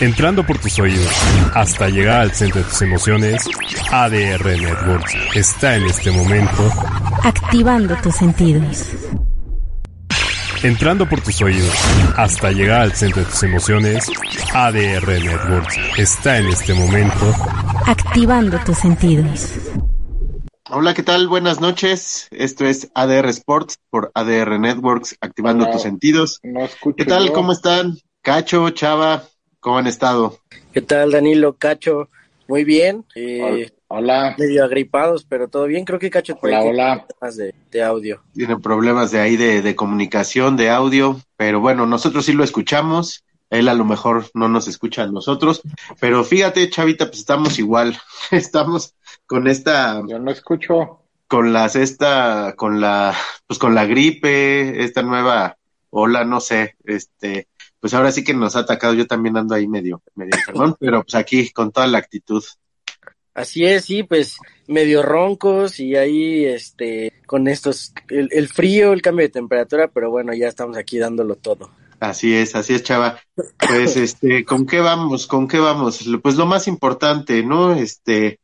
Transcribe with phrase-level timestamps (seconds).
[0.00, 1.10] Entrando por tus oídos
[1.54, 3.42] hasta llegar al centro de tus emociones,
[3.90, 6.70] ADR Networks está en este momento
[7.24, 8.90] activando tus sentidos.
[10.62, 11.74] Entrando por tus oídos
[12.14, 14.10] hasta llegar al centro de tus emociones,
[14.52, 17.34] ADR Networks está en este momento
[17.86, 19.52] activando tus sentidos.
[20.68, 21.26] Hola, ¿qué tal?
[21.26, 22.28] Buenas noches.
[22.32, 26.38] Esto es ADR Sports por ADR Networks, activando tus sentidos.
[26.96, 27.32] ¿Qué tal?
[27.32, 27.96] ¿Cómo están?
[28.20, 29.22] Cacho, Chava,
[29.66, 30.38] ¿cómo han estado?
[30.72, 32.08] ¿Qué tal, Danilo, Cacho?
[32.46, 33.04] Muy bien.
[33.16, 34.36] Eh, hola.
[34.38, 35.84] Medio agripados, pero todo bien.
[35.84, 37.06] Creo que Cacho hola, hola.
[37.08, 38.22] problemas de, de, audio.
[38.32, 43.24] Tiene problemas de ahí de, de comunicación, de audio, pero bueno, nosotros sí lo escuchamos.
[43.50, 45.62] Él a lo mejor no nos escucha a nosotros,
[45.98, 47.98] pero fíjate, Chavita, pues estamos igual.
[48.30, 48.94] Estamos
[49.26, 50.00] con esta.
[50.06, 51.00] Yo no escucho.
[51.26, 53.16] Con las, esta, con la,
[53.48, 55.56] pues con la gripe, esta nueva
[55.90, 57.48] ola, no sé, este,
[57.86, 58.94] pues ahora sí que nos ha atacado.
[58.94, 62.42] Yo también ando ahí medio, medio enfermón, pero pues aquí con toda la actitud.
[63.32, 69.02] Así es, sí, pues medio roncos y ahí, este, con estos, el, el frío, el
[69.02, 71.70] cambio de temperatura, pero bueno, ya estamos aquí dándolo todo.
[72.00, 73.20] Así es, así es, Chava.
[73.36, 75.28] Pues, este, ¿con qué vamos?
[75.28, 76.04] ¿Con qué vamos?
[76.20, 77.72] Pues lo más importante, ¿no?
[77.72, 78.40] Este,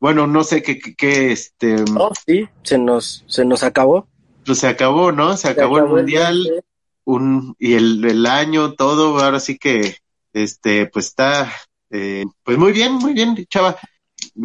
[0.00, 1.84] bueno, no sé qué, qué, qué este.
[1.96, 4.08] Oh, sí, se nos, se nos acabó.
[4.44, 5.36] Pues se acabó, ¿no?
[5.36, 6.64] Se acabó, se acabó el mundial, el
[7.06, 9.96] un, y el, el año, todo, ahora sí que,
[10.34, 11.50] este, pues está,
[11.90, 13.76] eh, pues muy bien, muy bien, Chava.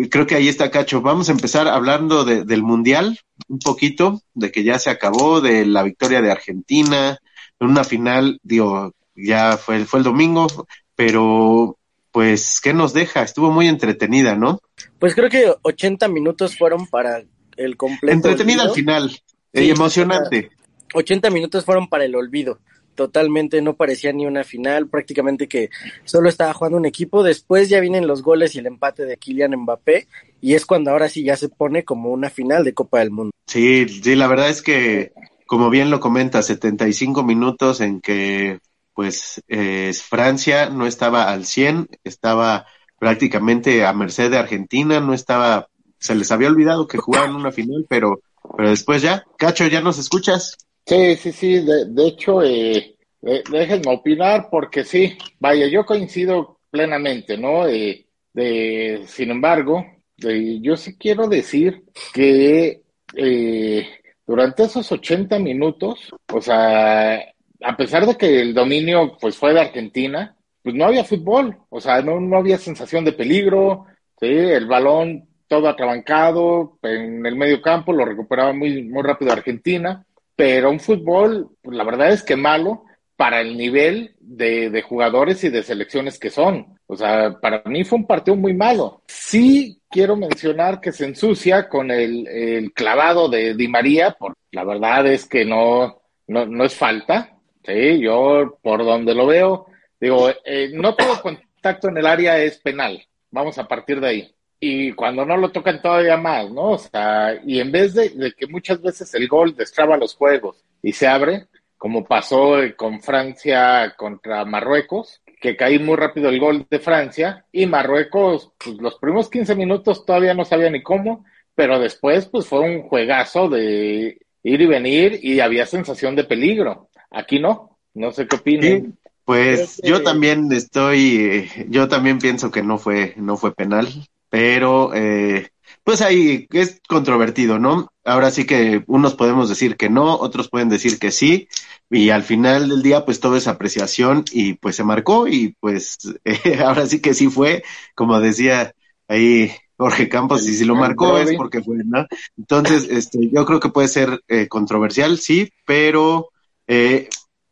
[0.10, 1.02] Creo que ahí está Cacho.
[1.02, 5.66] Vamos a empezar hablando de, del mundial, un poquito, de que ya se acabó, de
[5.66, 7.18] la victoria de Argentina,
[7.60, 10.48] en una final, digo, ya fue, fue el domingo,
[10.96, 11.78] pero
[12.12, 13.24] pues, ¿qué nos deja?
[13.24, 14.62] Estuvo muy entretenida, ¿no?
[15.00, 17.24] Pues creo que 80 minutos fueron para
[17.58, 18.14] el completo.
[18.14, 20.52] Entretenida al final, sí, y emocionante.
[20.94, 22.60] 80 minutos fueron para el olvido.
[22.96, 25.70] Totalmente no parecía ni una final, prácticamente que
[26.04, 27.24] solo estaba jugando un equipo.
[27.24, 30.08] Después ya vienen los goles y el empate de Kylian Mbappé,
[30.42, 33.32] y es cuando ahora sí ya se pone como una final de Copa del Mundo.
[33.48, 35.14] Sí, sí, la verdad es que,
[35.46, 38.60] como bien lo comenta, 75 minutos en que
[38.94, 42.66] pues eh, Francia no estaba al 100, estaba
[43.00, 47.86] prácticamente a merced de Argentina, no estaba, se les había olvidado que jugaban una final,
[47.90, 48.22] pero,
[48.56, 50.58] pero después ya, Cacho, ¿ya nos escuchas?
[50.86, 56.60] Sí, sí, sí, de, de hecho, eh, eh, déjenme opinar porque sí, vaya, yo coincido
[56.70, 57.68] plenamente, ¿no?
[57.68, 59.86] Eh, de, sin embargo,
[60.18, 61.84] yo sí quiero decir
[62.14, 62.82] que
[63.16, 63.88] eh,
[64.28, 67.16] durante esos 80 minutos, o sea,
[67.64, 71.80] a pesar de que el dominio pues fue de Argentina, pues no había fútbol, o
[71.82, 73.86] sea, no, no había sensación de peligro,
[74.20, 74.28] ¿sí?
[74.28, 80.06] el balón todo atrabancado en el medio campo, lo recuperaba muy, muy rápido Argentina,
[80.42, 82.86] pero un fútbol, pues, la verdad es que malo
[83.16, 86.80] para el nivel de, de, jugadores y de selecciones que son.
[86.88, 89.04] O sea, para mí fue un partido muy malo.
[89.06, 95.06] Sí quiero mencionar que se ensucia con el, clavado de Di María, por la verdad
[95.06, 99.68] es que no, no, no es falta, Sí, yo por donde lo veo,
[100.00, 103.06] digo, eh, no todo contacto en el área es penal.
[103.30, 104.36] Vamos a partir de ahí.
[104.64, 106.70] Y cuando no lo tocan todavía más, ¿no?
[106.72, 110.64] O sea, y en vez de, de que muchas veces el gol destraba los juegos
[110.84, 116.68] y se abre, como pasó con Francia contra Marruecos, que caí muy rápido el gol
[116.70, 121.80] de Francia y Marruecos, pues los primeros 15 minutos todavía no sabía ni cómo, pero
[121.80, 126.90] después pues fue un juegazo de ir y venir y había sensación de peligro.
[127.10, 128.82] Aquí no, no sé qué opinan.
[128.82, 128.94] Sí,
[129.26, 133.88] pues yo también estoy, yo también pienso que no fue, no fue penal,
[134.32, 135.50] pero eh,
[135.84, 137.92] pues ahí es controvertido, ¿no?
[138.06, 141.50] Ahora sí que unos podemos decir que no, otros pueden decir que sí,
[141.90, 145.98] y al final del día pues todo es apreciación y pues se marcó y pues
[146.26, 148.74] eh, ahora sí que sí fue, como decía
[149.10, 152.08] ahí Jorge Campos, y si lo marcó es porque fue, ¿no?
[152.38, 156.30] Entonces, este, yo creo que puede ser eh, controversial, sí, pero
[156.68, 157.10] eh,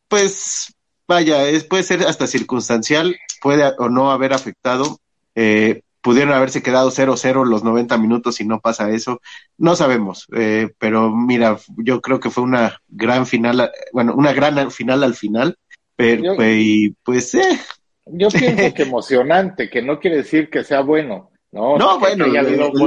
[0.07, 0.73] pues
[1.07, 4.99] vaya, es, puede ser hasta circunstancial, puede o no haber afectado,
[5.35, 9.21] eh, pudieron haberse quedado 0-0 los 90 minutos y no pasa eso,
[9.57, 14.71] no sabemos, eh, pero mira, yo creo que fue una gran final, bueno, una gran
[14.71, 15.57] final al final,
[15.95, 17.59] pero yo, y pues eh.
[18.11, 21.29] Yo pienso que emocionante, que no quiere decir que sea bueno.
[21.51, 22.25] No, no bueno,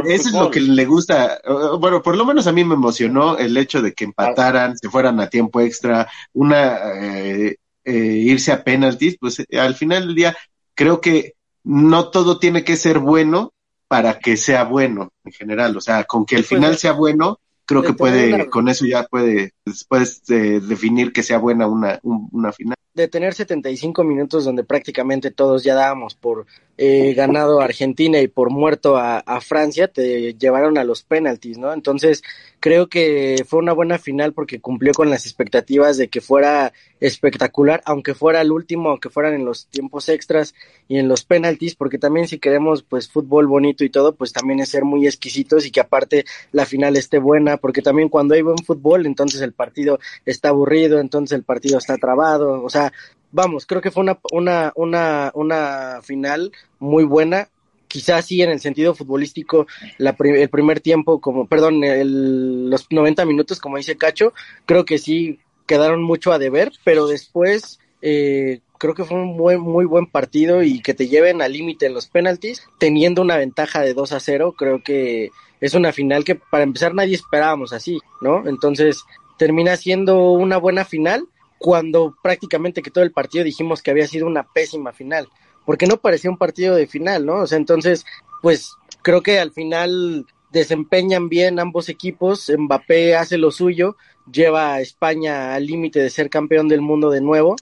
[0.07, 1.41] eso es lo que le gusta.
[1.81, 5.19] Bueno, por lo menos a mí me emocionó el hecho de que empataran, se fueran
[5.19, 10.37] a tiempo extra, una eh, eh, irse a penaltis, pues eh, al final del día
[10.75, 13.53] creo que no todo tiene que ser bueno
[13.89, 15.77] para que sea bueno en general.
[15.77, 19.53] O sea, con que el final sea bueno, creo que puede, con eso ya puede,
[19.89, 22.75] puedes eh, definir que sea buena una, un, una final.
[22.95, 26.47] de tener 75 minutos donde prácticamente todos ya dábamos por
[26.79, 31.59] eh, ganado a Argentina y por muerto a, a, Francia, te llevaron a los penaltis,
[31.59, 31.73] ¿no?
[31.73, 32.23] Entonces,
[32.63, 37.83] creo que fue una buena final porque cumplió con las expectativas de que fuera espectacular,
[37.85, 40.55] aunque fuera el último, aunque fueran en los tiempos extras
[40.87, 44.61] y en los penaltis, porque también si queremos pues fútbol bonito y todo, pues también
[44.61, 48.43] es ser muy exquisitos y que aparte la final esté buena, porque también cuando hay
[48.43, 52.93] buen fútbol, entonces el partido está aburrido, entonces el partido está trabado, o sea,
[53.33, 57.49] vamos, creo que fue una, una, una, una final muy buena.
[57.93, 59.67] Quizás sí en el sentido futbolístico,
[59.99, 64.33] la, el primer tiempo, como, perdón, el, los 90 minutos, como dice Cacho,
[64.65, 69.61] creo que sí quedaron mucho a deber, pero después eh, creo que fue un buen,
[69.61, 73.93] muy buen partido y que te lleven al límite los penaltis, teniendo una ventaja de
[73.93, 75.29] 2 a 0, creo que
[75.61, 78.49] es una final que para empezar nadie esperábamos así, ¿no?
[78.49, 79.05] Entonces
[79.37, 81.29] termina siendo una buena final
[81.59, 85.29] cuando prácticamente que todo el partido dijimos que había sido una pésima final,
[85.65, 87.43] porque no parecía un partido de final, ¿no?
[87.43, 88.05] O sea, entonces,
[88.41, 93.97] pues creo que al final desempeñan bien ambos equipos, Mbappé hace lo suyo,
[94.31, 97.57] lleva a España al límite de ser campeón del mundo de nuevo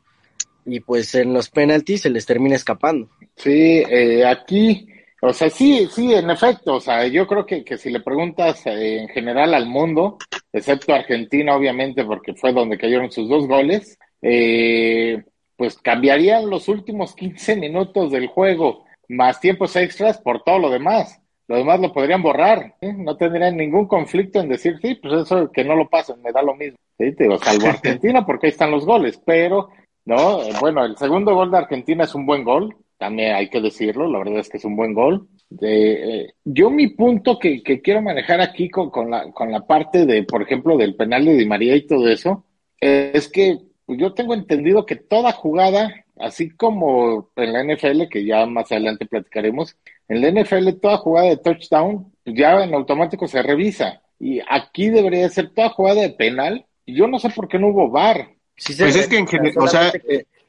[0.66, 3.08] y pues en los penaltis se les termina escapando.
[3.36, 4.86] Sí, eh, aquí,
[5.22, 8.66] o sea, sí, sí, en efecto, o sea, yo creo que, que si le preguntas
[8.66, 10.18] eh, en general al mundo,
[10.52, 15.22] excepto Argentina, obviamente, porque fue donde cayeron sus dos goles, eh,
[15.60, 21.20] pues cambiarían los últimos 15 minutos del juego más tiempos extras por todo lo demás.
[21.48, 22.94] Lo demás lo podrían borrar, ¿eh?
[22.96, 26.40] no tendrían ningún conflicto en decir, sí, pues eso que no lo pasen, me da
[26.40, 26.78] lo mismo.
[26.96, 27.14] ¿sí?
[27.14, 29.68] Te digo, salvo Argentina, porque ahí están los goles, pero,
[30.06, 34.08] no, bueno, el segundo gol de Argentina es un buen gol, también hay que decirlo,
[34.08, 35.28] la verdad es que es un buen gol.
[35.60, 40.06] Eh, yo mi punto que, que, quiero manejar aquí con, con, la, con la parte
[40.06, 42.46] de, por ejemplo, del penal de Di María y todo eso,
[42.80, 43.58] es que
[43.96, 49.06] yo tengo entendido que toda jugada, así como en la NFL, que ya más adelante
[49.06, 49.76] platicaremos,
[50.08, 54.02] en la NFL toda jugada de touchdown ya en automático se revisa.
[54.18, 56.66] Y aquí debería ser toda jugada de penal.
[56.84, 58.34] Y yo no sé por qué no hubo VAR.
[58.54, 59.92] pues es que en general, o sea,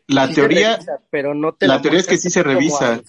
[0.08, 3.02] la sí teoría, revisa, pero no te la teoría es que sí se revisa.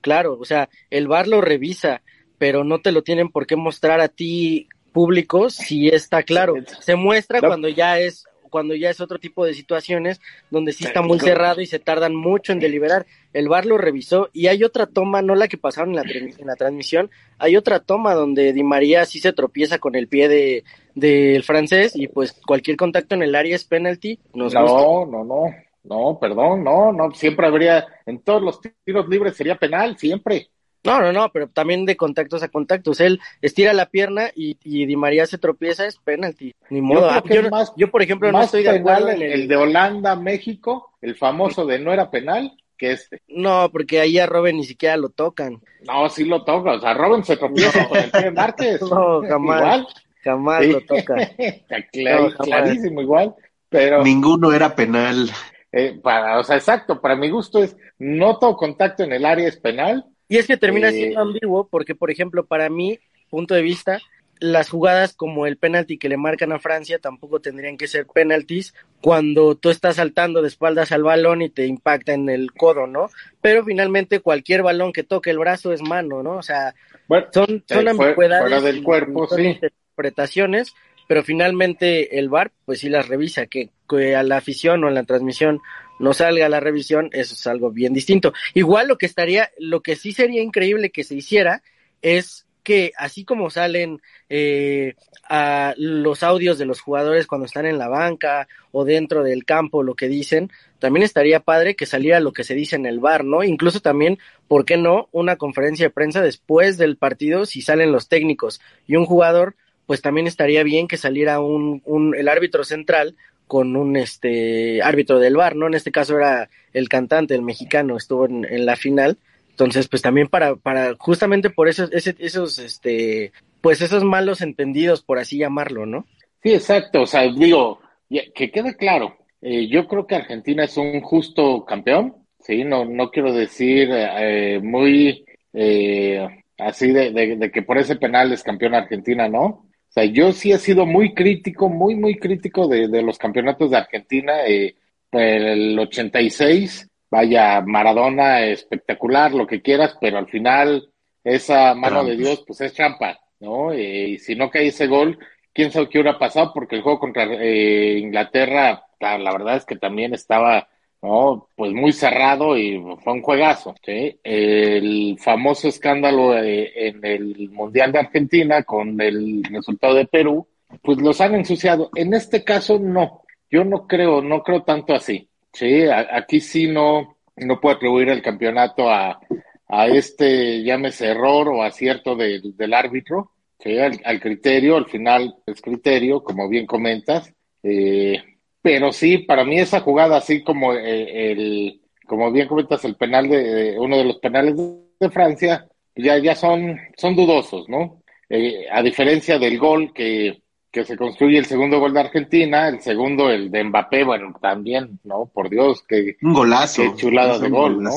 [0.00, 2.02] Claro, o sea, el VAR lo revisa,
[2.38, 6.54] pero no te lo tienen por qué mostrar a ti público si está claro.
[6.80, 7.48] Se muestra no.
[7.48, 11.60] cuando ya es cuando ya es otro tipo de situaciones donde sí está muy cerrado
[11.60, 13.04] y se tardan mucho en deliberar.
[13.32, 16.02] El VAR lo revisó y hay otra toma, no la que pasaron en la,
[16.38, 20.28] en la transmisión, hay otra toma donde Di María sí se tropieza con el pie
[20.28, 20.62] de
[20.94, 24.20] del francés y pues cualquier contacto en el área es penalty.
[24.34, 25.10] Nos no, gusta.
[25.10, 25.44] no, no,
[25.82, 30.46] no, perdón, no, no, siempre habría, en todos los tiros libres sería penal, siempre.
[30.84, 33.00] No, no, no, pero también de contactos a contactos.
[33.00, 36.54] Él estira la pierna y, y Di María se tropieza, es penalti.
[36.68, 37.10] Ni modo.
[37.24, 39.32] Yo, yo, más, yo, por ejemplo, no estoy de acuerdo en el...
[39.32, 39.48] el...
[39.48, 43.22] de Holanda, México, el famoso de no era penal, que este.
[43.28, 45.62] No, porque ahí a Robin ni siquiera lo tocan.
[45.86, 46.72] No, sí lo toca.
[46.72, 48.80] O sea, Robin se tropieza con el pie Márquez.
[48.90, 49.60] No, jamás.
[49.60, 49.86] Igual.
[50.22, 50.72] Jamás sí.
[50.72, 51.14] lo toca.
[51.92, 52.46] Clar, no, jamás.
[52.46, 53.34] Clarísimo, igual.
[53.70, 54.02] Pero.
[54.02, 55.30] Ninguno era penal.
[55.76, 59.48] Eh, para, o sea, exacto, para mi gusto es no todo contacto en el área
[59.48, 62.98] es penal, y es que termina siendo ambiguo porque, por ejemplo, para mi
[63.30, 64.00] punto de vista,
[64.40, 68.74] las jugadas como el penalti que le marcan a Francia tampoco tendrían que ser penaltis
[69.00, 73.10] cuando tú estás saltando de espaldas al balón y te impacta en el codo, ¿no?
[73.40, 76.38] Pero finalmente cualquier balón que toque el brazo es mano, ¿no?
[76.38, 76.74] O sea,
[77.06, 79.42] bueno, son, son ambigüedades fuera del cuerpo, sí.
[79.42, 80.74] interpretaciones,
[81.06, 84.94] pero finalmente el VAR pues sí las revisa, que, que a la afición o en
[84.94, 85.60] la transmisión
[85.98, 88.32] no salga la revisión, eso es algo bien distinto.
[88.54, 91.62] Igual lo que estaría, lo que sí sería increíble que se hiciera
[92.02, 94.94] es que así como salen eh,
[95.28, 99.82] a los audios de los jugadores cuando están en la banca o dentro del campo,
[99.82, 103.24] lo que dicen, también estaría padre que saliera lo que se dice en el bar,
[103.24, 103.44] ¿no?
[103.44, 104.18] Incluso también,
[104.48, 105.08] ¿por qué no?
[105.12, 109.56] Una conferencia de prensa después del partido, si salen los técnicos y un jugador,
[109.86, 111.82] pues también estaría bien que saliera un,
[112.16, 115.66] el árbitro central con un este árbitro del bar, ¿no?
[115.66, 119.18] En este caso era el cantante, el mexicano, estuvo en, en la final.
[119.50, 125.02] Entonces, pues también para, para, justamente por esos, ese, esos, este, pues esos malos entendidos,
[125.02, 126.06] por así llamarlo, ¿no?
[126.42, 127.02] Sí, exacto.
[127.02, 132.16] O sea, digo, que quede claro, eh, yo creo que Argentina es un justo campeón,
[132.40, 136.26] sí, no, no quiero decir eh, muy eh,
[136.58, 139.66] así de, de, de que por ese penal es campeón Argentina, ¿no?
[139.96, 143.70] O sea, yo sí he sido muy crítico, muy, muy crítico de, de los campeonatos
[143.70, 144.44] de Argentina.
[144.44, 144.74] Eh,
[145.12, 150.90] el 86, vaya, Maradona espectacular, lo que quieras, pero al final
[151.22, 153.70] esa mano de Dios, pues es trampa, ¿no?
[153.70, 155.16] Eh, y si no cae ese gol,
[155.52, 159.64] quién sabe qué hubiera pasado, porque el juego contra eh, Inglaterra, la, la, verdad es
[159.64, 160.68] que también estaba
[161.04, 161.50] ¿no?
[161.54, 163.74] Pues muy cerrado y fue un juegazo.
[163.84, 170.46] El famoso escándalo eh, en el Mundial de Argentina con el resultado de Perú,
[170.82, 171.90] pues los han ensuciado.
[171.94, 173.22] En este caso, no.
[173.50, 175.84] Yo no creo, no creo tanto así, ¿sí?
[175.88, 179.20] aquí sí no, no puedo atribuir el campeonato a,
[179.68, 183.30] a este, llámese error o acierto del árbitro,
[183.60, 183.78] ¿sí?
[183.78, 187.32] Al, criterio, al final es criterio, como bien comentas.
[187.62, 188.20] Eh,
[188.64, 193.28] pero sí, para mí esa jugada, así como eh, el, como bien comentas, el penal
[193.28, 198.02] de, uno de los penales de, Francia, ya, ya son, son dudosos, ¿no?
[198.26, 200.40] Eh, a diferencia del gol que,
[200.70, 204.98] que se construye el segundo gol de Argentina, el segundo, el de Mbappé, bueno, también,
[205.04, 205.26] ¿no?
[205.26, 207.90] Por Dios, que un golazo, qué chulada de gol, ¿no?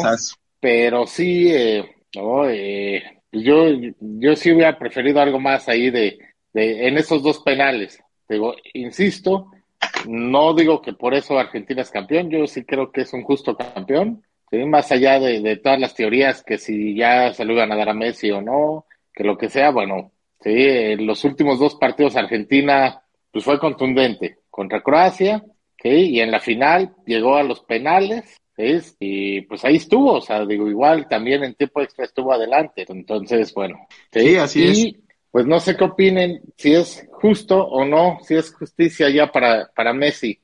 [0.59, 3.67] Pero sí, eh, no, eh, yo,
[4.01, 6.19] yo sí hubiera preferido algo más ahí de,
[6.51, 8.03] de en esos dos penales.
[8.27, 9.49] Digo, insisto,
[10.07, 13.55] no digo que por eso Argentina es campeón, yo sí creo que es un justo
[13.55, 14.57] campeón, ¿sí?
[14.65, 17.93] más allá de, todas las teorías que si ya se lo iban a dar a
[17.93, 23.01] Messi o no, que lo que sea, bueno, sí, en los últimos dos partidos Argentina
[23.31, 25.43] pues fue contundente contra Croacia,
[25.81, 25.89] ¿sí?
[25.89, 28.79] y en la final llegó a los penales, ¿sí?
[28.99, 33.53] y pues ahí estuvo, o sea, digo, igual también en tiempo extra estuvo adelante, entonces,
[33.53, 35.06] bueno, sí, así es
[35.37, 39.69] pues no sé qué opinen, si es justo o no, si es justicia ya para,
[39.75, 40.39] para Messi.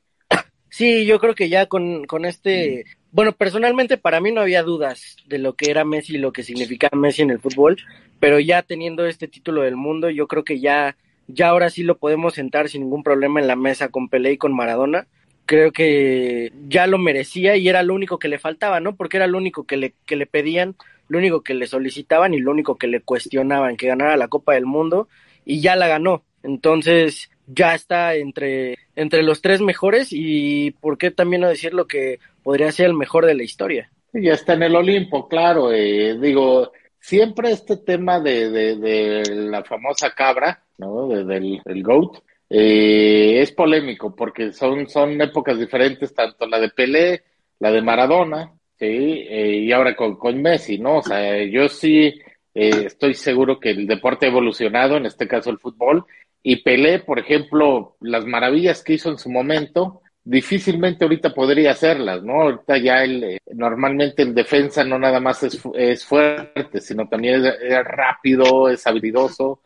[0.70, 5.18] Sí, yo creo que ya con, con este, bueno, personalmente para mí no había dudas
[5.26, 7.78] de lo que era Messi y lo que significaba Messi en el fútbol,
[8.20, 10.96] pero ya teniendo este título del mundo, yo creo que ya,
[11.28, 14.38] ya ahora sí lo podemos sentar sin ningún problema en la mesa con Pelé y
[14.38, 15.08] con Maradona.
[15.48, 18.96] Creo que ya lo merecía y era lo único que le faltaba, ¿no?
[18.96, 20.76] Porque era lo único que le, que le pedían
[21.08, 24.54] lo único que le solicitaban y lo único que le cuestionaban, que ganara la Copa
[24.54, 25.08] del Mundo
[25.46, 26.24] y ya la ganó.
[26.44, 31.88] Entonces ya está entre, entre los tres mejores y por qué también no decir lo
[31.88, 33.90] que podría ser el mejor de la historia.
[34.14, 35.72] Ya está en el Olimpo, claro.
[35.72, 41.08] Eh, digo, siempre este tema de, de, la famosa cabra, ¿no?
[41.08, 42.20] del el GOAT,
[42.50, 47.24] eh, es polémico porque son, son épocas diferentes, tanto la de Pelé,
[47.60, 48.86] la de Maradona, Sí,
[49.30, 50.98] eh, y ahora con, con, Messi, ¿no?
[50.98, 52.14] O sea, yo sí
[52.54, 56.06] eh, estoy seguro que el deporte ha evolucionado, en este caso el fútbol,
[56.42, 62.24] y Pelé, por ejemplo, las maravillas que hizo en su momento, difícilmente ahorita podría hacerlas,
[62.24, 62.42] ¿no?
[62.42, 67.46] Ahorita ya el, eh, normalmente el defensa no nada más es, es fuerte, sino también
[67.46, 69.62] es, rápido, es habilidoso,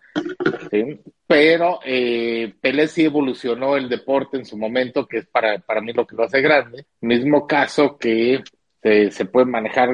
[0.71, 0.99] ¿sí?
[1.27, 5.93] pero eh, Pelé sí evolucionó el deporte en su momento, que es para, para mí
[5.93, 6.85] lo que lo hace grande.
[7.01, 8.41] Mismo caso que
[8.81, 9.89] se, puede manejar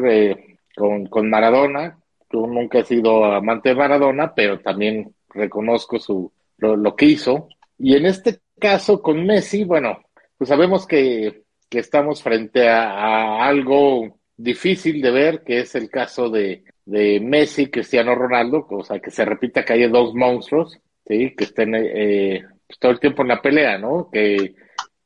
[0.75, 1.97] con, con Maradona.
[2.31, 7.47] Yo nunca he sido amante de Maradona, pero también reconozco su, lo, que hizo.
[7.77, 10.03] Y en este caso con Messi, bueno,
[10.37, 16.29] pues sabemos que, que estamos frente a, algo difícil de ver, que es el caso
[16.29, 21.33] de, de Messi, Cristiano Ronaldo, o sea, que se repita que haya dos monstruos, ¿sí?
[21.35, 24.09] Que estén eh, pues, todo el tiempo en la pelea, ¿no?
[24.11, 24.55] Que,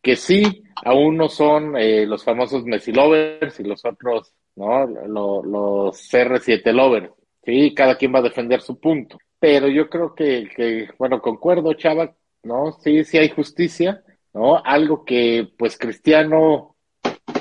[0.02, 4.86] que sí, aún no son eh, los famosos Messi lovers y los otros, ¿no?
[4.86, 7.12] los CR7 lovers.
[7.44, 9.18] Sí, cada quien va a defender su punto.
[9.40, 12.72] Pero yo creo que, que, bueno, concuerdo, Chava, ¿no?
[12.82, 14.04] Sí, sí hay justicia,
[14.34, 14.62] ¿no?
[14.64, 16.76] Algo que, pues, Cristiano,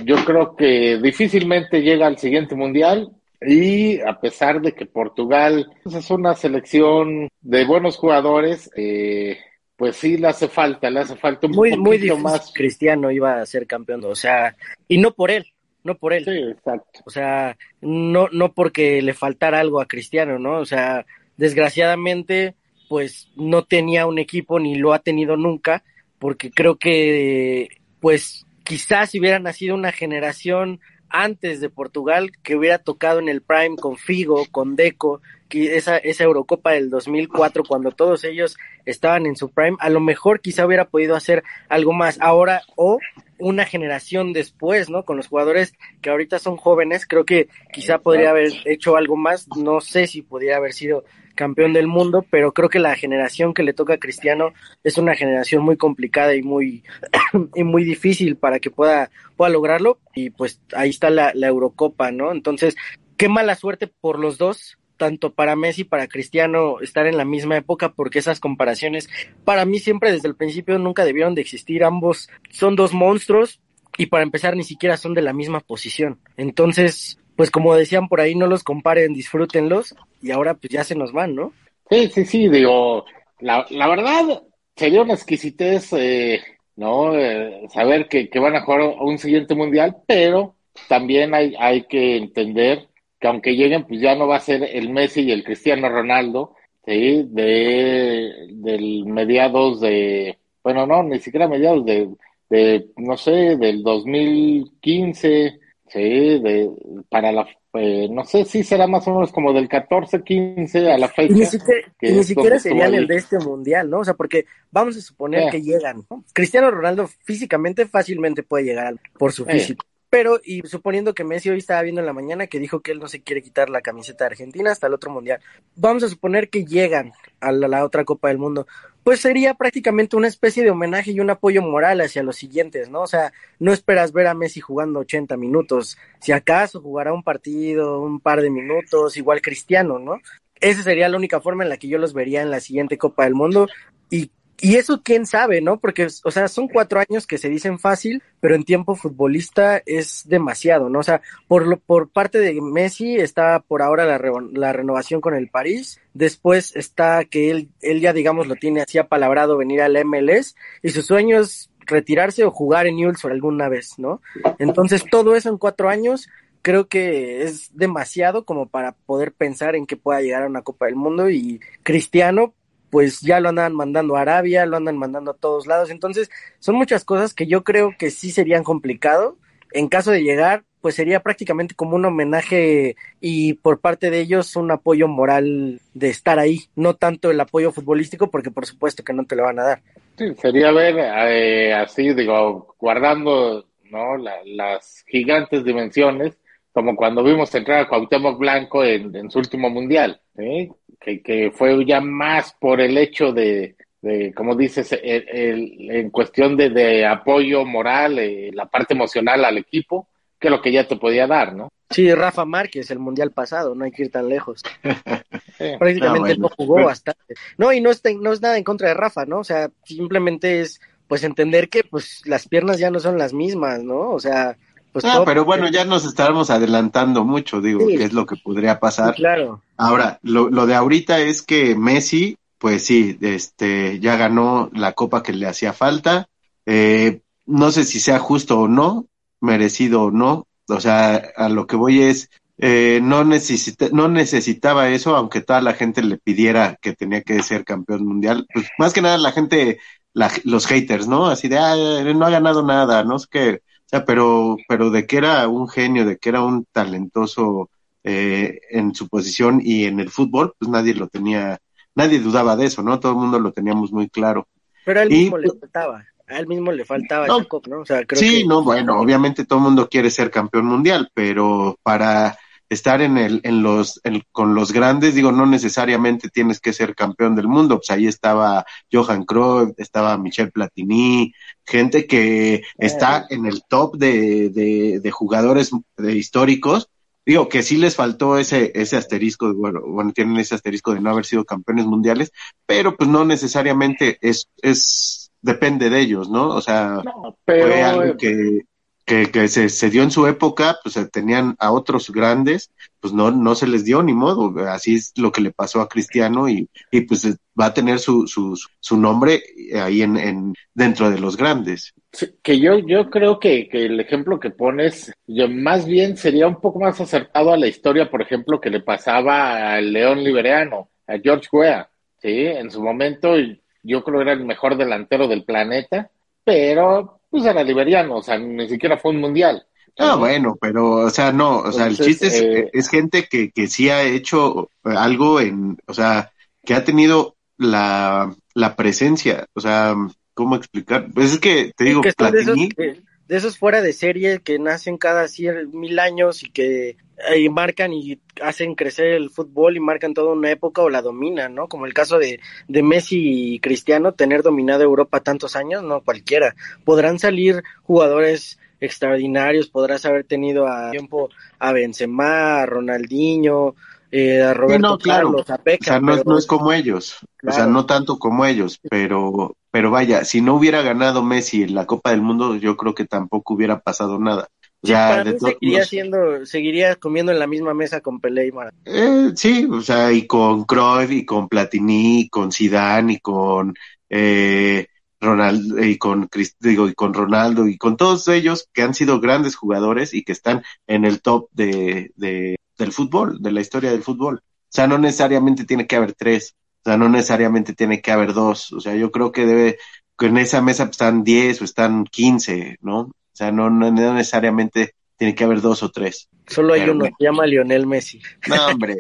[0.05, 3.11] yo creo que difícilmente llega al siguiente mundial.
[3.41, 9.39] Y a pesar de que Portugal pues, es una selección de buenos jugadores, eh,
[9.77, 12.51] pues sí le hace falta, le hace falta un muy, muy más.
[12.53, 14.57] Cristiano iba a ser campeón, o sea,
[14.89, 15.47] y no por él,
[15.85, 16.25] no por él.
[16.25, 17.01] Sí, exacto.
[17.05, 20.59] O sea, no, no porque le faltara algo a Cristiano, ¿no?
[20.59, 21.05] O sea,
[21.37, 22.55] desgraciadamente,
[22.89, 25.85] pues no tenía un equipo ni lo ha tenido nunca,
[26.19, 27.69] porque creo que,
[28.01, 33.43] pues, quizás si hubiera nacido una generación antes de Portugal que hubiera tocado en el
[33.43, 35.21] Prime con Figo, con Deco,
[35.51, 40.41] esa, esa Eurocopa del 2004 cuando todos ellos estaban en su prime, a lo mejor
[40.41, 42.99] quizá hubiera podido hacer algo más ahora o
[43.39, 45.05] una generación después, ¿no?
[45.05, 49.47] Con los jugadores que ahorita son jóvenes, creo que quizá podría haber hecho algo más,
[49.57, 51.05] no sé si podría haber sido
[51.37, 54.53] campeón del mundo, pero creo que la generación que le toca a Cristiano
[54.83, 56.83] es una generación muy complicada y muy
[57.55, 62.11] y muy difícil para que pueda pueda lograrlo y pues ahí está la, la Eurocopa,
[62.11, 62.33] ¿no?
[62.33, 62.75] Entonces,
[63.17, 67.57] qué mala suerte por los dos, tanto para Messi para Cristiano estar en la misma
[67.57, 69.09] época porque esas comparaciones
[69.45, 71.85] para mí siempre desde el principio nunca debieron de existir.
[71.85, 73.61] Ambos son dos monstruos
[73.99, 76.19] y para empezar ni siquiera son de la misma posición.
[76.37, 80.95] Entonces, pues como decían por ahí, no los comparen, disfrútenlos y ahora pues ya se
[80.95, 81.53] nos van, ¿no?
[81.91, 83.05] Sí, sí, sí, digo,
[83.41, 84.43] la, la verdad
[84.75, 86.41] sería una exquisitez eh,
[86.77, 87.19] ¿no?
[87.19, 90.55] Eh, saber que, que, van a jugar a un siguiente mundial, pero
[90.89, 92.89] también hay, hay que entender
[93.19, 96.55] que aunque lleguen, pues ya no va a ser el Messi y el Cristiano Ronaldo,
[96.85, 97.25] ¿sí?
[97.29, 102.11] De, del mediados de, bueno, no, ni siquiera mediados de,
[102.51, 106.71] de no sé, del 2015, sí, de,
[107.09, 110.99] para la, eh, no sé si será más o menos como del 14, 15 a
[110.99, 111.33] la fecha.
[111.33, 114.01] Y ni siquiera, ni siquiera sería el de este mundial, ¿no?
[114.01, 116.25] O sea, porque vamos a suponer que llegan, ¿no?
[116.33, 119.85] Cristiano Ronaldo físicamente fácilmente puede llegar por su físico.
[120.09, 123.01] Pero, y suponiendo que Messi hoy estaba viendo en la mañana que dijo que él
[123.01, 125.41] no se quiere quitar la camiseta de Argentina hasta el otro mundial,
[125.75, 128.67] vamos a suponer que llegan a la, la, otra Copa del Mundo,
[129.07, 133.03] pues sería prácticamente una especie de homenaje y un apoyo moral hacia los siguientes, ¿no?
[133.03, 138.01] O sea, no esperas ver a Messi jugando 80 minutos, si acaso jugará un partido,
[138.01, 140.21] un par de minutos, igual Cristiano, ¿no?
[140.61, 143.23] Esa sería la única forma en la que yo los vería en la siguiente Copa
[143.23, 143.69] del Mundo
[144.11, 145.79] y y eso quién sabe, ¿no?
[145.79, 150.23] Porque, o sea, son cuatro años que se dicen fácil, pero en tiempo futbolista es
[150.27, 151.01] demasiado, ¿no?
[151.01, 155.21] O sea, por, lo, por parte de Messi está por ahora la, re, la renovación
[155.21, 159.83] con el París, después está que él, él ya, digamos, lo tiene así apalabrado venir
[159.83, 164.21] al MLS y su sueño es retirarse o jugar en Newell's alguna vez, ¿no?
[164.59, 166.29] Entonces, todo eso en cuatro años
[166.63, 170.87] creo que es demasiado como para poder pensar en que pueda llegar a una Copa
[170.87, 172.55] del Mundo y Cristiano
[172.97, 175.91] pues ya lo andan mandando a Arabia, lo andan mandando a todos lados.
[175.91, 179.37] Entonces, son muchas cosas que yo creo que sí serían complicado.
[179.71, 184.57] En caso de llegar, pues sería prácticamente como un homenaje y por parte de ellos
[184.57, 189.13] un apoyo moral de estar ahí, no tanto el apoyo futbolístico, porque por supuesto que
[189.13, 189.83] no te lo van a dar.
[190.17, 190.95] Sí, sería ver
[191.29, 194.17] eh, así, digo, guardando ¿no?
[194.17, 196.39] La, las gigantes dimensiones,
[196.73, 200.71] como cuando vimos entrar a Cuauhtémoc Blanco en, en su último mundial, ¿sí?
[201.07, 206.11] Que, que, fue ya más por el hecho de, de como dices, el, el, en
[206.11, 210.09] cuestión de, de apoyo moral, eh, la parte emocional al equipo,
[210.39, 211.69] que lo que ya te podía dar, ¿no?
[211.91, 214.63] Sí, Rafa Márquez, el mundial pasado, no hay que ir tan lejos.
[215.79, 216.37] Prácticamente no, bueno.
[216.41, 217.35] no jugó bastante.
[217.57, 219.39] No, y no es, no es nada en contra de Rafa, ¿no?
[219.39, 223.85] O sea, simplemente es pues entender que pues las piernas ya no son las mismas,
[223.85, 224.11] ¿no?
[224.11, 224.57] O sea,
[225.03, 227.99] pues ah, pero bueno, ya nos estábamos adelantando mucho, digo, sí.
[227.99, 229.15] que es lo que podría pasar.
[229.15, 229.61] Sí, claro.
[229.77, 235.23] Ahora, lo, lo de ahorita es que Messi, pues sí, este, ya ganó la copa
[235.23, 236.31] que le hacía falta.
[236.65, 239.05] Eh, no sé si sea justo o no,
[239.39, 240.47] merecido o no.
[240.67, 245.61] O sea, a lo que voy es, eh, no, necesita, no necesitaba eso, aunque toda
[245.61, 248.47] la gente le pidiera que tenía que ser campeón mundial.
[248.51, 249.79] Pues más que nada la gente,
[250.15, 251.27] la, los haters, ¿no?
[251.27, 255.07] Así de, ah, no ha ganado nada, no es que, o sea, pero, pero de
[255.07, 257.71] que era un genio, de que era un talentoso
[258.03, 261.59] eh, en su posición y en el fútbol, pues nadie lo tenía,
[261.95, 262.99] nadie dudaba de eso, ¿no?
[262.99, 264.49] Todo el mundo lo teníamos muy claro.
[264.85, 267.81] Pero a él mismo y, le faltaba, a él mismo le faltaba no, Jacob, ¿no?
[267.81, 268.45] O sea, creo sí, que...
[268.49, 272.37] no, bueno, obviamente todo el mundo quiere ser campeón mundial, pero para
[272.69, 276.95] estar en el, en los, en, con los grandes, digo, no necesariamente tienes que ser
[276.95, 281.33] campeón del mundo, pues ahí estaba Johan Cruyff, estaba Michel Platini,
[281.65, 286.89] gente que está en el top de, de, de jugadores de históricos,
[287.25, 291.11] digo que sí les faltó ese, ese asterisco, bueno, bueno, tienen ese asterisco de no
[291.11, 292.33] haber sido campeones mundiales,
[292.67, 296.49] pero pues no necesariamente es, es, depende de ellos, ¿no?
[296.49, 297.67] O sea, no, pero...
[297.67, 298.63] fue algo que,
[299.07, 303.31] que, que se, se, dio en su época, pues tenían a otros grandes, pues no,
[303.31, 306.69] no se les dio ni modo, así es lo que le pasó a Cristiano y,
[306.91, 307.25] y pues
[307.59, 309.43] va a tener su, su, su nombre
[309.81, 311.95] ahí en, en, dentro de los grandes.
[312.43, 316.61] Que yo, yo creo que, que el ejemplo que pones, yo más bien sería un
[316.61, 321.17] poco más acertado a la historia, por ejemplo, que le pasaba al León Liberiano, a
[321.19, 321.89] George Weah,
[322.21, 323.37] sí, en su momento
[323.85, 326.11] yo creo que era el mejor delantero del planeta,
[326.43, 329.67] pero pues era liberiano, o sea, ni siquiera fue un mundial.
[329.99, 333.29] Ah, bueno, pero, o sea, no, o sea, Entonces, el chiste es, eh, es gente
[333.29, 336.33] que, que sí ha hecho algo en, o sea,
[336.65, 339.95] que ha tenido la, la presencia, o sea,
[340.35, 341.09] ¿cómo explicar?
[341.15, 342.69] Pues es que, te digo, que Platini...
[342.77, 346.97] De esos, de esos, fuera de serie que nacen cada cien, mil años y que
[347.35, 351.55] y marcan y hacen crecer el fútbol y marcan toda una época o la dominan,
[351.55, 351.67] ¿no?
[351.67, 356.55] Como el caso de, de Messi y Cristiano, tener dominado Europa tantos años, no cualquiera.
[356.85, 363.75] Podrán salir jugadores extraordinarios, podrás haber tenido a tiempo a Benzema, a Ronaldinho,
[364.17, 365.29] eh, a Roberto no, claro.
[365.29, 366.31] Carlos, a Beckham, o sea, no, pero...
[366.31, 367.55] no, es como ellos, claro.
[367.55, 371.75] o sea, no tanto como ellos, pero, pero vaya, si no hubiera ganado Messi en
[371.75, 374.49] la Copa del Mundo, yo creo que tampoco hubiera pasado nada.
[374.83, 378.53] Ya, para de mí seguiría siendo, seguiría comiendo en la misma mesa con Pelé y
[378.53, 378.83] Maradona.
[378.85, 383.75] Eh, sí, o sea, y con Cruyff, y con Platini, y con Zidane, y con,
[384.09, 384.87] eh,
[385.21, 386.29] Ronaldo y con
[386.61, 390.33] digo, y con Ronaldo y con todos ellos que han sido grandes jugadores y que
[390.33, 394.37] están en el top de, de, del fútbol, de la historia del fútbol.
[394.37, 398.33] O sea, no necesariamente tiene que haber tres, o sea, no necesariamente tiene que haber
[398.33, 398.73] dos.
[398.73, 399.79] O sea, yo creo que debe,
[400.19, 403.01] que en esa mesa están diez o están quince, ¿no?
[403.01, 406.29] O sea, no, no necesariamente tiene que haber dos o tres.
[406.47, 408.21] Solo hay uno, se llama Lionel Messi.
[408.49, 408.97] No, hombre,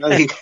[0.00, 0.38] no digas,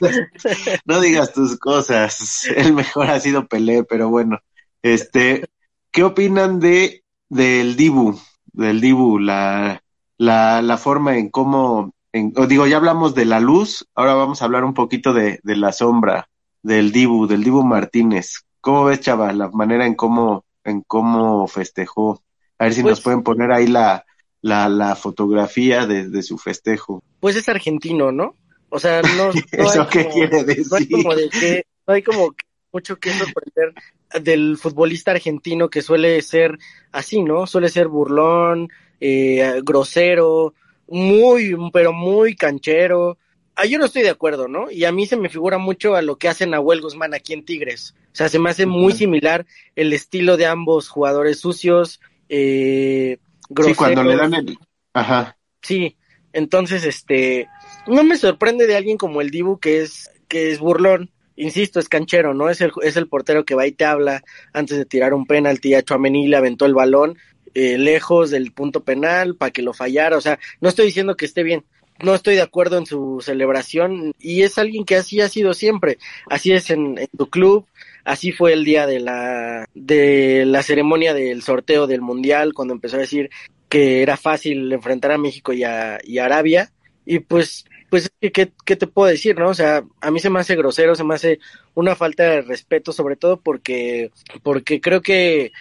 [0.84, 2.46] no digas tus cosas.
[2.54, 4.38] El mejor ha sido Pelé, pero bueno.
[4.82, 5.46] Este,
[5.90, 8.18] ¿qué opinan de del Dibu?
[8.52, 9.82] Del Dibu, la,
[10.18, 14.46] la, la forma en cómo, en, digo, ya hablamos de la luz, ahora vamos a
[14.46, 16.28] hablar un poquito de, de la sombra,
[16.62, 18.44] del Dibu, del Dibu Martínez.
[18.60, 22.22] ¿Cómo ves, Chava, la manera en cómo, en cómo festejó?
[22.58, 24.04] A ver si nos pues pueden poner ahí la,
[24.40, 27.02] la, la fotografía de, de, su festejo.
[27.20, 28.34] Pues es argentino, ¿no?
[28.70, 30.66] O sea, no, ¿Eso qué quiere decir?
[30.70, 32.34] No hay como de que, no hay como
[32.72, 33.74] mucho que sorprender
[34.22, 36.58] del futbolista argentino que suele ser
[36.92, 37.46] así, ¿no?
[37.46, 40.54] Suele ser burlón, eh, grosero,
[40.88, 43.18] muy, pero muy canchero.
[43.54, 44.70] Ah, yo no estoy de acuerdo, ¿no?
[44.70, 47.44] Y a mí se me figura mucho a lo que hacen Nahuel Guzmán aquí en
[47.44, 47.94] Tigres.
[48.12, 53.18] O sea, se me hace muy similar el estilo de ambos jugadores sucios, eh,
[53.48, 53.76] groseros.
[53.76, 54.58] Sí, cuando le dan el...
[54.92, 55.36] Ajá.
[55.62, 55.96] Sí,
[56.32, 57.48] entonces, este,
[57.86, 61.88] no me sorprende de alguien como el Dibu que es, que es burlón, insisto, es
[61.88, 62.50] canchero, ¿no?
[62.50, 64.22] Es el, es el portero que va y te habla
[64.52, 65.74] antes de tirar un penalti.
[65.74, 67.16] A Chuamení le aventó el balón
[67.58, 70.18] eh, lejos del punto penal para que lo fallara.
[70.18, 71.64] O sea, no estoy diciendo que esté bien.
[72.02, 75.96] No estoy de acuerdo en su celebración y es alguien que así ha sido siempre.
[76.28, 77.66] Así es en, tu club,
[78.04, 82.96] así fue el día de la de la ceremonia del sorteo del mundial cuando empezó
[82.96, 83.30] a decir
[83.70, 86.70] que era fácil enfrentar a México y a, y a Arabia
[87.06, 89.48] y pues pues, ¿qué, ¿qué te puedo decir, no?
[89.48, 91.38] O sea, a mí se me hace grosero, se me hace
[91.74, 94.10] una falta de respeto, sobre todo porque,
[94.42, 95.52] porque creo que,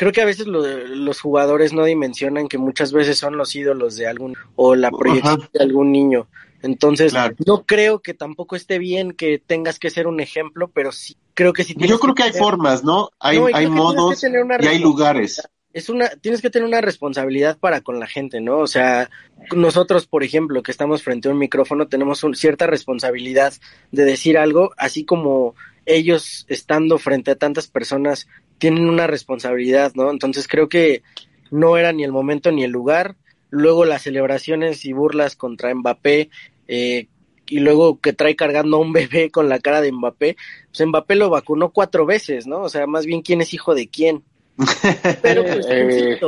[0.00, 4.06] creo que a veces los jugadores no dimensionan que muchas veces son los ídolos de
[4.06, 6.26] algún, o la proyección de algún niño.
[6.62, 7.12] Entonces,
[7.44, 11.52] no creo que tampoco esté bien que tengas que ser un ejemplo, pero sí creo
[11.52, 13.10] que sí Yo creo que, hay formas, ¿no?
[13.18, 18.00] Hay, hay modos y hay lugares es una, tienes que tener una responsabilidad para con
[18.00, 18.58] la gente, ¿no?
[18.58, 19.08] O sea,
[19.54, 23.52] nosotros, por ejemplo, que estamos frente a un micrófono, tenemos cierta responsabilidad
[23.92, 25.54] de decir algo, así como
[25.86, 28.26] ellos estando frente a tantas personas
[28.60, 30.10] tienen una responsabilidad, ¿no?
[30.10, 31.02] Entonces creo que
[31.50, 33.16] no era ni el momento ni el lugar.
[33.48, 36.30] Luego las celebraciones y burlas contra Mbappé,
[36.68, 37.08] eh,
[37.48, 40.36] y luego que trae cargando a un bebé con la cara de Mbappé,
[40.72, 42.60] pues Mbappé lo vacunó cuatro veces, ¿no?
[42.60, 44.22] O sea, más bien quién es hijo de quién.
[45.22, 46.20] Pero pues, eh,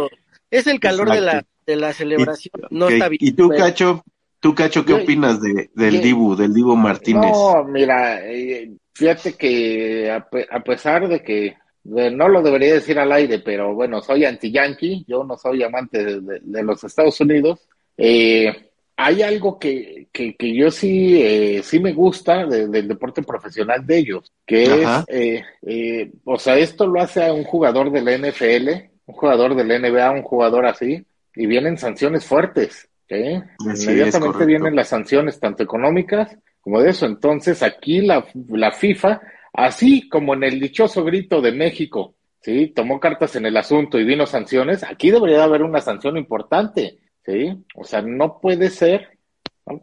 [0.50, 3.20] es el calor de la, de la celebración, y, no está bien.
[3.22, 4.02] ¿Y tú, Cacho?
[4.40, 7.30] ¿Tú, Cacho, qué opinas de, del Dibu, del Dibu Martínez?
[7.30, 13.12] No, mira, eh, fíjate que a, a, pesar de que no lo debería decir al
[13.12, 17.60] aire, pero bueno, soy anti-yankee, yo no soy amante de, de, de los Estados Unidos.
[17.96, 23.22] Eh, hay algo que, que, que yo sí, eh, sí me gusta de, del deporte
[23.22, 27.90] profesional de ellos, que es, eh, eh, o sea, esto lo hace a un jugador
[27.90, 28.68] del NFL,
[29.06, 33.42] un jugador del NBA, un jugador así, y vienen sanciones fuertes, ¿eh?
[33.60, 37.06] Inmediatamente vienen las sanciones, tanto económicas como de eso.
[37.06, 39.20] Entonces, aquí la, la FIFA,
[39.52, 42.68] así como en el dichoso grito de México, ¿sí?
[42.68, 47.64] Tomó cartas en el asunto y vino sanciones, aquí debería haber una sanción importante ¿sí?
[47.74, 49.18] O sea, no puede ser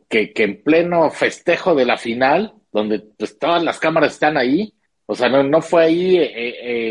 [0.09, 4.73] que, que, en pleno festejo de la final, donde pues todas las cámaras están ahí,
[5.05, 6.33] o sea, no, no fue ahí eh,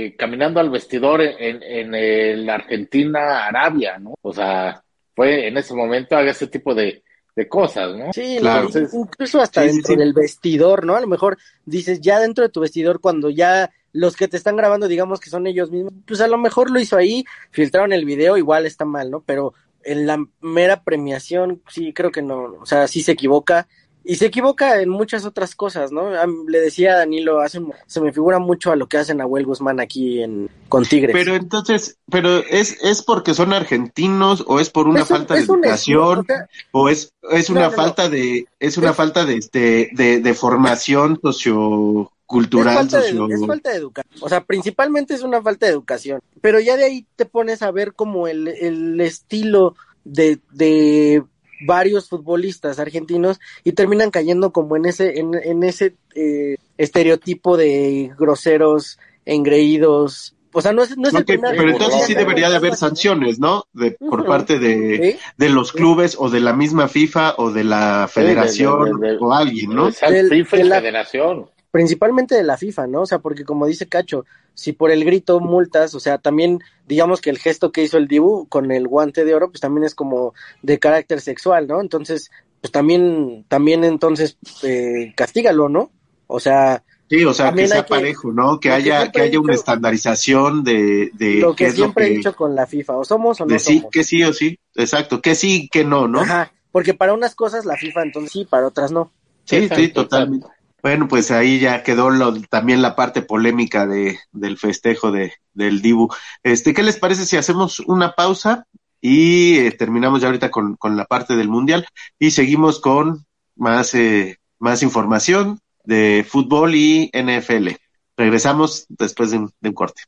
[0.06, 4.14] eh, caminando al vestidor en, en, el Argentina-Arabia, ¿no?
[4.22, 4.82] O sea,
[5.14, 7.02] fue en ese momento haga ese tipo de,
[7.38, 8.12] de cosas, ¿no?
[8.12, 8.68] Sí, claro.
[8.92, 10.96] incluso hasta dentro del vestidor, ¿no?
[10.96, 14.56] A lo mejor dices, ya dentro de tu vestidor, cuando ya los que te están
[14.56, 18.04] grabando, digamos que son ellos mismos, pues a lo mejor lo hizo ahí, filtraron el
[18.04, 19.22] video, igual está mal, ¿no?
[19.24, 23.68] Pero en la mera premiación, sí, creo que no, o sea, sí se equivoca.
[24.10, 26.08] Y se equivoca en muchas otras cosas, ¿no?
[26.46, 29.44] Le decía a Danilo, hace, se me figura mucho a lo que hacen a Will
[29.44, 31.12] Guzmán aquí en, con Tigres.
[31.12, 36.26] Pero entonces, pero es, es porque son argentinos o es por una falta de educación
[36.72, 42.10] o, es, es una falta de, es una falta de este, de, de formación socio
[42.24, 42.86] cultural.
[42.86, 44.22] Es falta, de, es falta de educación.
[44.22, 46.22] O sea, principalmente es una falta de educación.
[46.40, 51.24] Pero ya de ahí te pones a ver como el, el estilo de, de
[51.66, 58.12] varios futbolistas argentinos y terminan cayendo como en ese, en, en ese eh, estereotipo de
[58.18, 60.34] groseros, engreídos.
[60.52, 63.64] O sea, no es, no es okay, Pero entonces sí debería de haber sanciones, ¿no?
[63.72, 65.18] De, por parte de, ¿Sí?
[65.36, 69.18] de los clubes o de la misma FIFA o de la federación sí, de, de,
[69.20, 69.92] o alguien, ¿no?
[69.92, 73.02] FIFA y la federación principalmente de la FIFA, ¿no?
[73.02, 77.20] O sea, porque como dice Cacho, si por el grito multas, o sea, también digamos
[77.20, 79.94] que el gesto que hizo el Dibu con el guante de oro, pues también es
[79.94, 81.80] como de carácter sexual, ¿no?
[81.80, 85.92] Entonces, pues también, también entonces, eh, castígalo, ¿no?
[86.26, 88.58] O sea, Sí, o sea, que sea parejo, ¿no?
[88.58, 92.66] Que haya, que haya una estandarización de, de lo que siempre he dicho con la
[92.66, 95.84] FIFA, o somos o no de sí, que sí o sí, exacto, que sí, que
[95.84, 96.22] no, ¿no?
[96.22, 99.12] Ajá, porque para unas cosas la FIFA entonces sí, para otras no.
[99.44, 100.48] Sí, sí, totalmente.
[100.82, 105.82] Bueno, pues ahí ya quedó lo, también la parte polémica de, del festejo de, del
[105.82, 106.08] Dibu.
[106.42, 108.66] Este, ¿qué les parece si hacemos una pausa
[109.00, 111.86] y eh, terminamos ya ahorita con, con la parte del Mundial
[112.18, 117.70] y seguimos con más, eh, más información de fútbol y NFL.
[118.16, 120.02] Regresamos después de un, de un corte.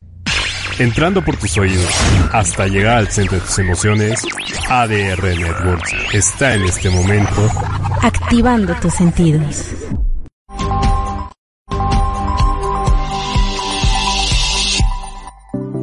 [0.79, 1.93] Entrando por tus oídos
[2.33, 4.23] hasta llegar al centro de tus emociones,
[4.69, 7.51] ADR Networks está en este momento
[8.03, 9.75] activando tus sentidos.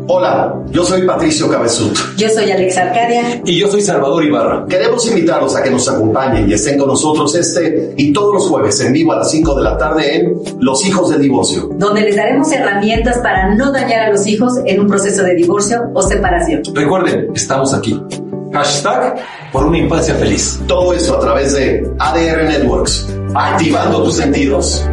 [0.10, 1.94] Hola, yo soy Patricio Cabezut.
[2.16, 3.42] Yo soy Alex Arcadia.
[3.44, 4.66] Y yo soy Salvador Ibarra.
[4.70, 8.80] Queremos invitarlos a que nos acompañen y estén con nosotros este y todos los jueves
[8.80, 11.70] en vivo a las 5 de la tarde en Los Hijos del Divorcio.
[11.74, 15.92] Donde les daremos herramientas para no dañar a los hijos en un proceso de divorcio
[15.94, 16.64] o separación.
[16.74, 18.02] Recuerden, estamos aquí.
[18.54, 19.18] Hashtag
[19.52, 20.62] por una infancia feliz.
[20.68, 23.14] Todo eso a través de ADR Networks.
[23.36, 24.88] Activando tus sentidos.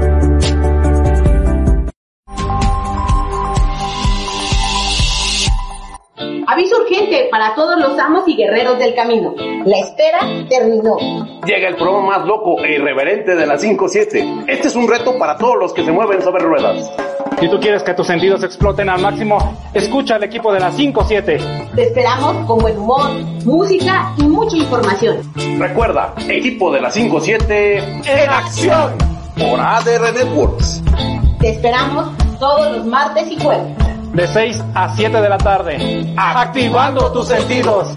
[6.46, 9.34] Aviso urgente para todos los amos y guerreros del camino.
[9.64, 10.96] La espera terminó.
[11.46, 14.44] Llega el programa más loco e irreverente de la 5-7.
[14.48, 16.90] Este es un reto para todos los que se mueven sobre ruedas.
[17.40, 19.38] Si tú quieres que tus sentidos exploten al máximo,
[19.72, 21.74] escucha al equipo de la 5-7.
[21.74, 23.10] Te esperamos con buen humor,
[23.44, 25.18] música y mucha información.
[25.58, 28.92] Recuerda, equipo de la 5-7 en acción
[29.38, 30.82] por ADR Networks.
[31.40, 37.10] Te esperamos todos los martes y jueves de 6 a 7 de la tarde, activando
[37.12, 37.96] tus sentidos.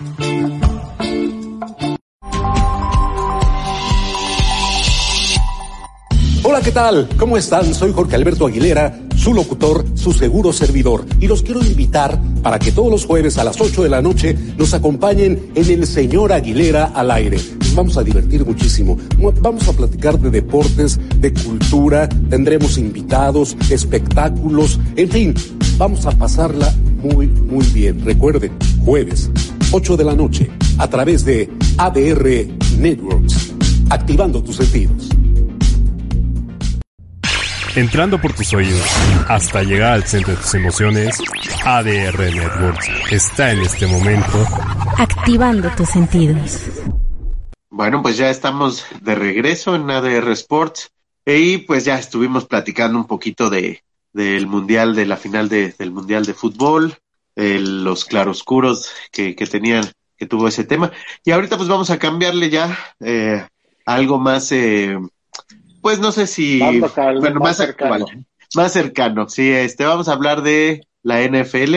[6.44, 7.08] Hola, ¿qué tal?
[7.18, 7.74] ¿Cómo están?
[7.74, 12.72] Soy Jorge Alberto Aguilera, su locutor, su seguro servidor, y los quiero invitar para que
[12.72, 16.86] todos los jueves a las 8 de la noche nos acompañen en el Señor Aguilera
[16.96, 17.38] al aire.
[17.76, 18.98] Vamos a divertir muchísimo.
[19.42, 25.34] Vamos a platicar de deportes, de cultura, tendremos invitados, espectáculos, en fin,
[25.78, 28.04] vamos a pasarla muy, muy bien.
[28.04, 29.30] Recuerden, jueves,
[29.72, 33.54] 8 de la noche, a través de ADR Networks,
[33.90, 35.10] activando tus sentidos.
[37.76, 38.88] Entrando por tus oídos
[39.28, 41.16] hasta llegar al centro de tus emociones,
[41.64, 44.46] ADR Networks está en este momento
[44.98, 46.64] activando tus sentidos.
[47.70, 50.92] Bueno, pues ya estamos de regreso en ADR Sports
[51.24, 53.84] y pues ya estuvimos platicando un poquito de
[54.18, 56.98] del mundial, de la final de, del mundial de fútbol,
[57.36, 59.84] los claroscuros que, que tenían,
[60.18, 60.92] que tuvo ese tema.
[61.24, 63.46] Y ahorita pues vamos a cambiarle ya eh,
[63.86, 64.98] algo más eh,
[65.82, 68.06] pues no sé si, bueno, más, cercano.
[68.56, 71.76] más cercano, sí, este, vamos a hablar de la NFL.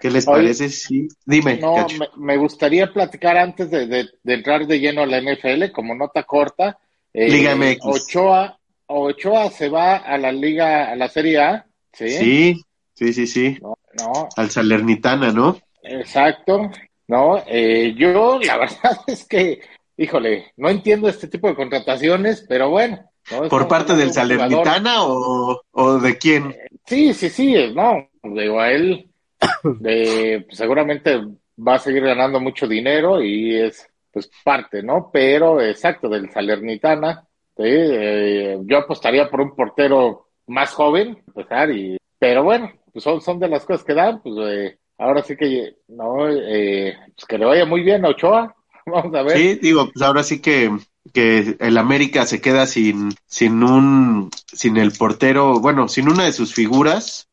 [0.00, 0.70] ¿Qué les parece?
[0.70, 1.58] Sí, dime.
[1.58, 6.22] No, me, gustaría platicar antes de, de, entrar de lleno a la NFL, como nota
[6.22, 6.78] corta.
[7.12, 7.80] Eh, Liga MX.
[7.82, 11.66] Ochoa, Ochoa se va a la Liga, a la Serie A.
[11.92, 13.26] Sí, sí, sí, sí.
[13.26, 13.58] sí.
[13.60, 15.58] No, Al Salernitana, ¿no?
[15.82, 16.70] Exacto.
[17.08, 19.60] No, eh, yo la verdad es que,
[19.96, 23.10] híjole, no entiendo este tipo de contrataciones, pero bueno,
[23.48, 26.56] ¿Por parte del Salernitana o, o, de quién?
[26.86, 29.08] Sí, sí, sí, no, digo, a él
[29.80, 31.20] de, seguramente
[31.56, 35.10] va a seguir ganando mucho dinero y es pues parte, ¿no?
[35.12, 37.24] Pero exacto, del Salernitana,
[37.56, 43.38] eh, yo apostaría por un portero más joven, empezar, y, pero bueno, pues son, son
[43.38, 47.46] de las cosas que dan, pues eh, ahora sí que, no, eh, pues que le
[47.46, 48.54] vaya muy bien a Ochoa,
[48.86, 49.36] vamos a ver.
[49.36, 50.70] Sí, digo, pues ahora sí que
[51.12, 56.32] que el América se queda sin, sin un, sin el portero, bueno, sin una de
[56.32, 57.28] sus figuras,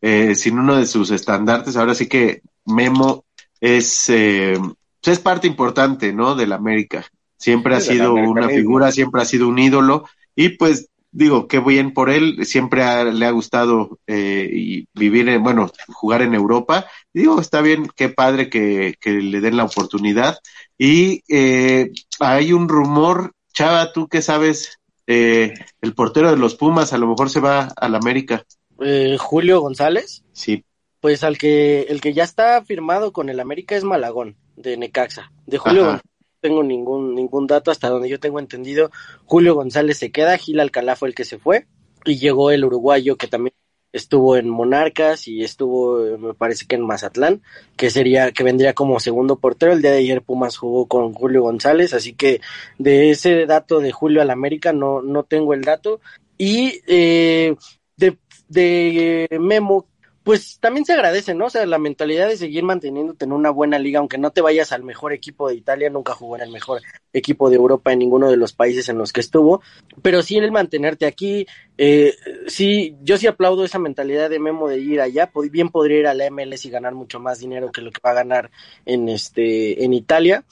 [0.00, 1.76] eh, sin uno de sus estandartes.
[1.76, 3.24] Ahora sí que Memo
[3.60, 6.34] es, eh, pues es parte importante, ¿no?
[6.34, 7.04] Del América.
[7.36, 10.04] Siempre ha sido una figura, siempre ha sido un ídolo
[10.34, 15.42] y pues digo, qué bien por él, siempre le ha gustado eh, y vivir, en,
[15.42, 16.86] bueno, jugar en Europa.
[17.12, 20.38] digo, está bien, qué padre que, que le den la oportunidad.
[20.78, 26.92] Y eh, hay un rumor, Chava, tú qué sabes, eh, el portero de los Pumas
[26.92, 28.44] a lo mejor se va al América.
[28.80, 30.22] Eh, Julio González.
[30.32, 30.64] Sí.
[31.00, 35.32] Pues al que, el que ya está firmado con el América es Malagón, de Necaxa.
[35.46, 38.90] De Julio González tengo ningún, ningún dato hasta donde yo tengo entendido.
[39.26, 41.66] Julio González se queda, Gil Alcalá fue el que se fue.
[42.04, 43.54] y llegó el uruguayo que también
[43.92, 47.42] estuvo en Monarcas y estuvo, me parece que en Mazatlán,
[47.76, 49.72] que sería, que vendría como segundo portero.
[49.72, 52.40] El día de ayer Pumas jugó con Julio González, así que
[52.78, 56.00] de ese dato de Julio al América no, no tengo el dato.
[56.38, 57.54] Y eh,
[57.96, 58.16] de,
[58.48, 59.89] de Memo,
[60.30, 61.46] pues también se agradece, ¿no?
[61.46, 64.70] O sea, la mentalidad de seguir manteniéndote en una buena liga, aunque no te vayas
[64.70, 68.30] al mejor equipo de Italia, nunca jugó en el mejor equipo de Europa en ninguno
[68.30, 69.60] de los países en los que estuvo,
[70.02, 72.14] pero sí el mantenerte aquí, eh,
[72.46, 76.14] sí, yo sí aplaudo esa mentalidad de Memo de ir allá, bien podría ir a
[76.14, 78.52] la MLS y ganar mucho más dinero que lo que va a ganar
[78.86, 80.44] en este, en Italia.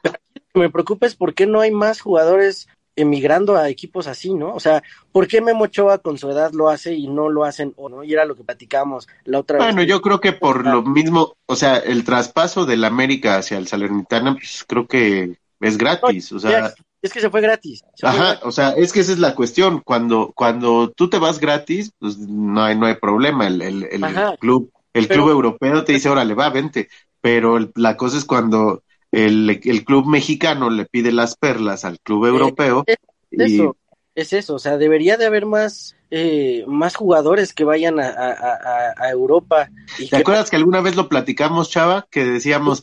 [0.00, 0.20] Pero
[0.54, 2.66] me preocupa es por qué no hay más jugadores
[2.98, 4.54] emigrando a equipos así, ¿no?
[4.54, 4.82] O sea,
[5.12, 8.04] ¿por qué Memo Ochoa con su edad lo hace y no lo hacen o no?
[8.04, 9.66] Y era lo que platicamos la otra vez.
[9.66, 13.68] Bueno, yo creo que por lo mismo, o sea, el traspaso del América hacia el
[13.68, 16.74] Salernitana, pues creo que es gratis, o sea...
[17.00, 17.84] Es que se fue gratis.
[18.02, 19.82] ajá, o sea, es que esa es la cuestión.
[19.84, 23.46] Cuando, cuando tú te vas gratis, pues no hay, no hay problema.
[23.46, 24.04] El, el, el
[24.40, 26.88] club, el club europeo te dice, órale, va, vente.
[27.20, 28.82] Pero la cosa es cuando
[29.12, 32.84] el, el club mexicano le pide las perlas al club Eh, europeo.
[32.86, 32.96] es,
[33.30, 33.76] y, eso,
[34.14, 38.94] es eso, o sea, debería de haber más, eh, más jugadores que vayan a, a,
[38.96, 39.70] a, Europa.
[39.98, 42.06] Y ¿Te que- acuerdas que alguna vez lo platicamos, Chava?
[42.10, 42.82] Que decíamos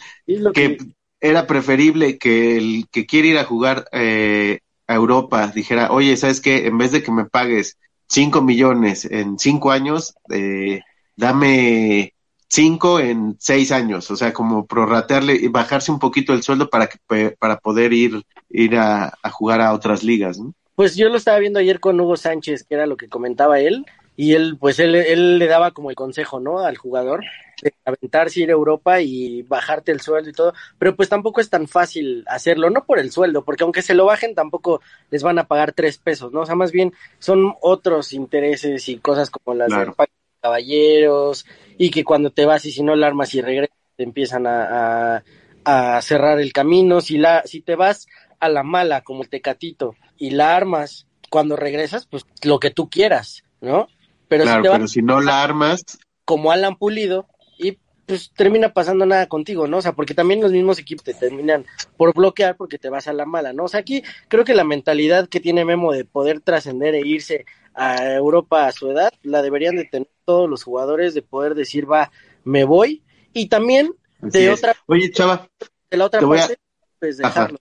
[0.53, 0.77] que
[1.19, 6.41] era preferible que el que quiere ir a jugar eh, a Europa dijera, oye, ¿sabes
[6.41, 6.67] qué?
[6.67, 10.81] En vez de que me pagues cinco millones en cinco años, eh,
[11.15, 12.13] dame
[12.55, 16.87] cinco en seis años, o sea, como prorratearle y bajarse un poquito el sueldo para
[16.87, 16.97] que
[17.37, 20.53] para poder ir ir a, a jugar a otras ligas, ¿no?
[20.75, 23.85] Pues yo lo estaba viendo ayer con Hugo Sánchez, que era lo que comentaba él,
[24.17, 26.59] y él, pues él, él le daba como el consejo, ¿no?
[26.59, 27.23] Al jugador,
[27.61, 31.49] de aventarse, ir a Europa y bajarte el sueldo y todo, pero pues tampoco es
[31.49, 35.39] tan fácil hacerlo, no por el sueldo, porque aunque se lo bajen tampoco les van
[35.39, 36.41] a pagar tres pesos, ¿no?
[36.41, 39.95] O sea, más bien son otros intereses y cosas como las Claro.
[39.97, 40.07] de
[40.45, 41.45] caballeros,
[41.77, 45.17] y que cuando te vas y si no la armas y regresas, te empiezan a,
[45.17, 45.23] a,
[45.97, 48.07] a cerrar el camino, si la, si te vas
[48.39, 53.43] a la mala como Tecatito y la armas cuando regresas, pues lo que tú quieras,
[53.59, 53.87] ¿no?
[54.27, 55.83] Pero claro, si te pero si no la armas,
[56.25, 57.27] como Alan Pulido
[57.57, 59.77] y pues termina pasando nada contigo, ¿no?
[59.77, 61.65] O sea, porque también los mismos equipos te terminan
[61.97, 63.63] por bloquear porque te vas a la mala, ¿no?
[63.63, 67.45] O sea, aquí creo que la mentalidad que tiene Memo de poder trascender e irse
[67.75, 71.89] a Europa a su edad, la deberían de tener todos los jugadores de poder decir,
[71.91, 72.11] va,
[72.43, 74.59] me voy y también así de es.
[74.59, 75.47] otra Oye, Chava,
[75.91, 76.59] de la otra te voy a- parte
[76.99, 77.59] pues dejarlo.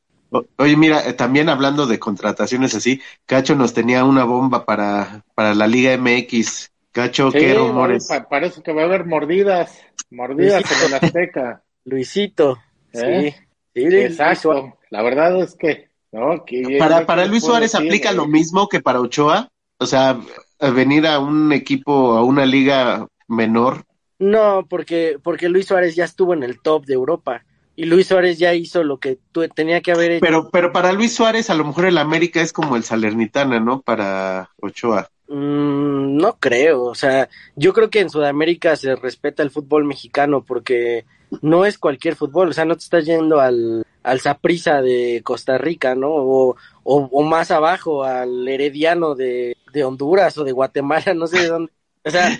[0.57, 5.55] Oye, mira, eh, también hablando de contrataciones así, Cacho nos tenía una bomba para, para
[5.55, 6.73] la Liga MX.
[6.91, 8.07] Cacho, Sí, ¿qué rumores?
[8.09, 9.79] pa- parece que va a haber mordidas,
[10.11, 11.63] mordidas en el Azteca.
[11.85, 12.59] Luisito,
[12.93, 13.33] ¿Eh?
[13.33, 13.47] sí.
[13.75, 14.41] Sí, Luis Exacto.
[14.43, 14.75] Suárez.
[14.91, 16.45] La verdad es que, ¿no?
[16.45, 20.21] Que- Para, para Luis Suárez decir, aplica eh, lo mismo que para Ochoa, o sea,
[20.61, 23.85] a venir a un equipo, a una liga menor.
[24.19, 27.45] No, porque, porque Luis Suárez ya estuvo en el top de Europa.
[27.77, 30.25] Y Luis Suárez ya hizo lo que tú tenía que haber hecho.
[30.25, 33.81] Pero, pero para Luis Suárez, a lo mejor el América es como el Salernitana, ¿no?
[33.81, 35.09] Para Ochoa.
[35.27, 40.45] Mm, no creo, o sea, yo creo que en Sudamérica se respeta el fútbol mexicano
[40.45, 41.07] porque
[41.41, 45.59] no es cualquier fútbol, o sea, no te estás yendo al, al Saprissa de Costa
[45.59, 46.11] Rica, ¿no?
[46.13, 51.49] O, o, más abajo, al Herediano de, de Honduras o de Guatemala, no sé de
[51.49, 51.73] dónde.
[52.05, 52.39] O sea,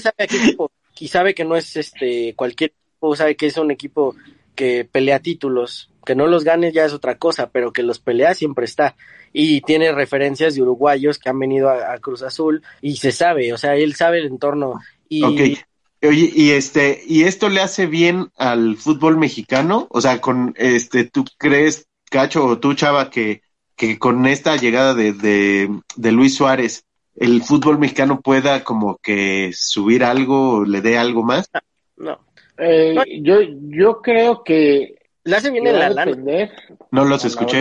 [0.00, 4.14] sabe equipo y sabe que no es este cualquier equipo, sabe que es un equipo
[4.54, 8.34] que pelea títulos, que no los gane ya es otra cosa, pero que los pelea
[8.34, 8.94] siempre está.
[9.32, 13.58] Y tiene referencias de uruguayos que han venido a, Cruz Azul y se sabe, o
[13.58, 14.80] sea, él sabe el entorno.
[15.08, 15.58] Y.
[16.06, 19.86] Oye, y este, ¿y esto le hace bien al fútbol mexicano?
[19.90, 23.42] O sea, con este, ¿tú crees, Cacho, o tú, Chava, que,
[23.76, 26.84] que con esta llegada de, de, de Luis Suárez,
[27.16, 31.50] el fútbol mexicano pueda como que subir algo, o le dé algo más?
[31.96, 32.18] no,
[32.58, 36.16] eh, yo, yo creo que le hace bien en la lana.
[36.90, 37.60] No los escuché.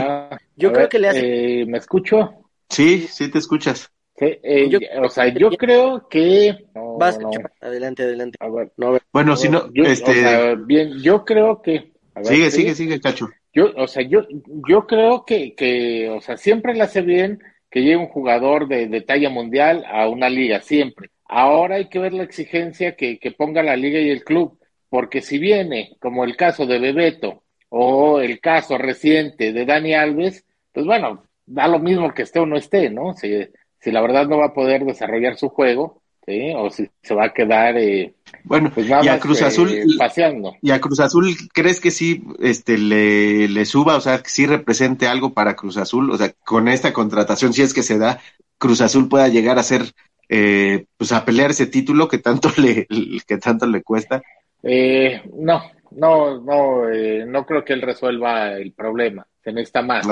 [0.55, 2.33] Yo a creo ver, que le hace- eh, ¿Me escucho?
[2.69, 3.89] Sí, sí te escuchas.
[4.15, 6.55] Sí, eh, Yo- o sea, yo creo que...
[6.75, 8.37] no, Vas, no, adelante, adelante.
[8.39, 9.01] a ver, No, a ver.
[9.11, 11.91] Bueno, si no, yo, este, o sea, bien, yo creo que...
[12.15, 12.57] ver, sigue, ¿sí?
[12.61, 13.29] sigue, sigue, Cacho.
[13.53, 14.21] Yo, o sea, yo,
[14.67, 17.39] yo creo que, que, o sea, siempre le hace bien
[17.69, 21.09] que llegue un jugador de, de talla mundial a una liga, siempre.
[21.25, 24.59] Ahora hay que ver la exigencia que, que ponga la liga y el club,
[24.89, 30.45] porque si viene, como el caso de Bebeto, o el caso reciente de Dani Alves,
[30.71, 33.13] pues bueno, da lo mismo que esté o no esté, ¿no?
[33.15, 33.47] Si,
[33.83, 36.53] si la verdad no va a poder desarrollar su juego, ¿sí?
[36.55, 38.13] O si se va a quedar, eh,
[38.43, 40.55] Bueno, pues nada y a más, Cruz eh, Azul, paseando.
[40.61, 44.45] y a Cruz Azul, ¿crees que sí, este, le, le suba, o sea, que sí
[44.45, 46.11] represente algo para Cruz Azul?
[46.11, 48.21] O sea, con esta contratación, si es que se da,
[48.57, 49.81] Cruz Azul pueda llegar a ser,
[50.29, 52.87] eh, pues a pelear ese título que tanto le,
[53.27, 54.21] que tanto le cuesta?
[54.63, 55.61] Eh, no,
[55.91, 59.27] no, no, eh, no creo que él resuelva el problema.
[59.43, 60.07] Se necesita más.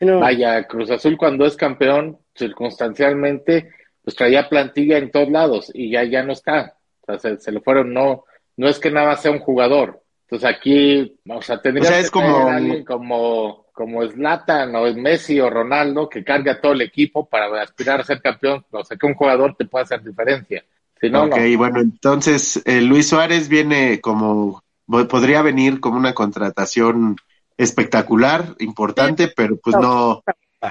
[0.00, 3.70] Vaya, Cruz Azul cuando es campeón, circunstancialmente,
[4.02, 6.76] pues traía plantilla en todos lados y ya, ya no está.
[7.06, 8.24] O sea, se, le fueron, no,
[8.56, 10.02] no es que nada sea un jugador.
[10.22, 12.48] Entonces aquí, o sea, tendría que es como...
[12.48, 17.62] alguien como, como Zlatan o Messi o Ronaldo que cargue a todo el equipo para
[17.62, 18.64] aspirar a ser campeón.
[18.70, 20.64] O sea, que un jugador te pueda hacer diferencia.
[21.00, 27.16] Si no, ok, bueno, entonces eh, Luis Suárez viene como, podría venir como una contratación
[27.56, 30.22] espectacular, importante, pero pues no,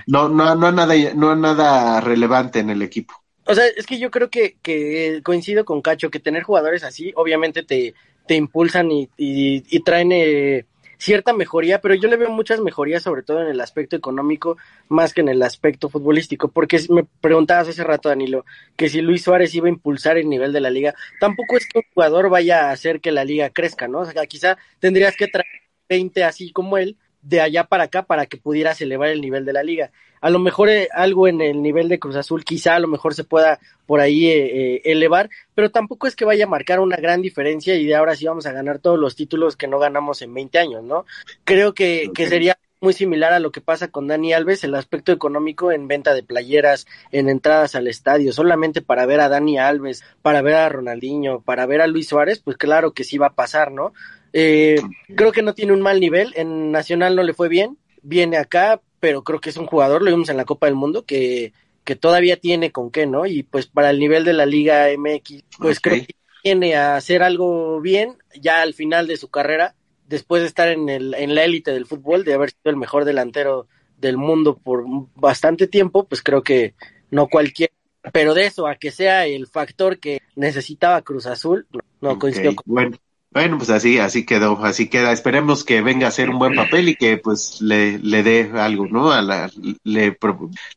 [0.08, 3.14] no, no, no nada, no nada relevante en el equipo.
[3.48, 7.14] O sea, es que yo creo que, que coincido con Cacho, que tener jugadores así,
[7.16, 7.94] obviamente te,
[8.26, 10.66] te impulsan y, y, traen eh,
[10.98, 14.58] cierta mejoría, pero yo le veo muchas mejorías, sobre todo en el aspecto económico,
[14.90, 19.24] más que en el aspecto futbolístico, porque me preguntabas hace rato, Danilo, que si Luis
[19.24, 22.70] Suárez iba a impulsar el nivel de la liga, tampoco es que un jugador vaya
[22.70, 24.00] a hacer que la liga crezca, ¿no?
[24.00, 28.28] O sea, quizá tendrías que traer 20 así como él, de allá para acá para
[28.28, 29.92] que pudieras elevar el nivel de la liga.
[30.22, 33.14] A lo mejor eh, algo en el nivel de Cruz Azul quizá a lo mejor
[33.14, 36.98] se pueda por ahí eh, eh, elevar, pero tampoco es que vaya a marcar una
[36.98, 40.22] gran diferencia y de ahora sí vamos a ganar todos los títulos que no ganamos
[40.22, 41.06] en 20 años, ¿no?
[41.44, 45.12] Creo que, que sería muy similar a lo que pasa con Dani Alves, el aspecto
[45.12, 50.04] económico en venta de playeras, en entradas al estadio, solamente para ver a Dani Alves,
[50.22, 53.34] para ver a Ronaldinho, para ver a Luis Suárez, pues claro que sí va a
[53.34, 53.94] pasar, ¿no?
[54.38, 54.76] Eh,
[55.16, 58.82] creo que no tiene un mal nivel, en Nacional no le fue bien, viene acá,
[59.00, 61.54] pero creo que es un jugador, lo vimos en la Copa del Mundo, que,
[61.86, 63.26] que todavía tiene con qué, ¿no?
[63.26, 67.24] Y pues para el nivel de la Liga MX, pues creo que viene a hacer
[67.24, 69.74] algo bien ya al final de su carrera,
[70.06, 73.06] después de estar en, el, en la élite del fútbol, de haber sido el mejor
[73.06, 74.84] delantero del mundo por
[75.16, 76.76] bastante tiempo, pues creo que
[77.10, 77.72] no cualquier,
[78.12, 81.68] pero de eso a que sea el factor que necesitaba Cruz Azul,
[82.02, 82.98] no, coincido con bueno.
[83.36, 85.12] Bueno, pues así, así quedó, así queda.
[85.12, 88.88] Esperemos que venga a hacer un buen papel y que pues le, le dé algo,
[88.88, 89.12] ¿no?
[89.12, 89.52] A la,
[89.84, 90.18] le,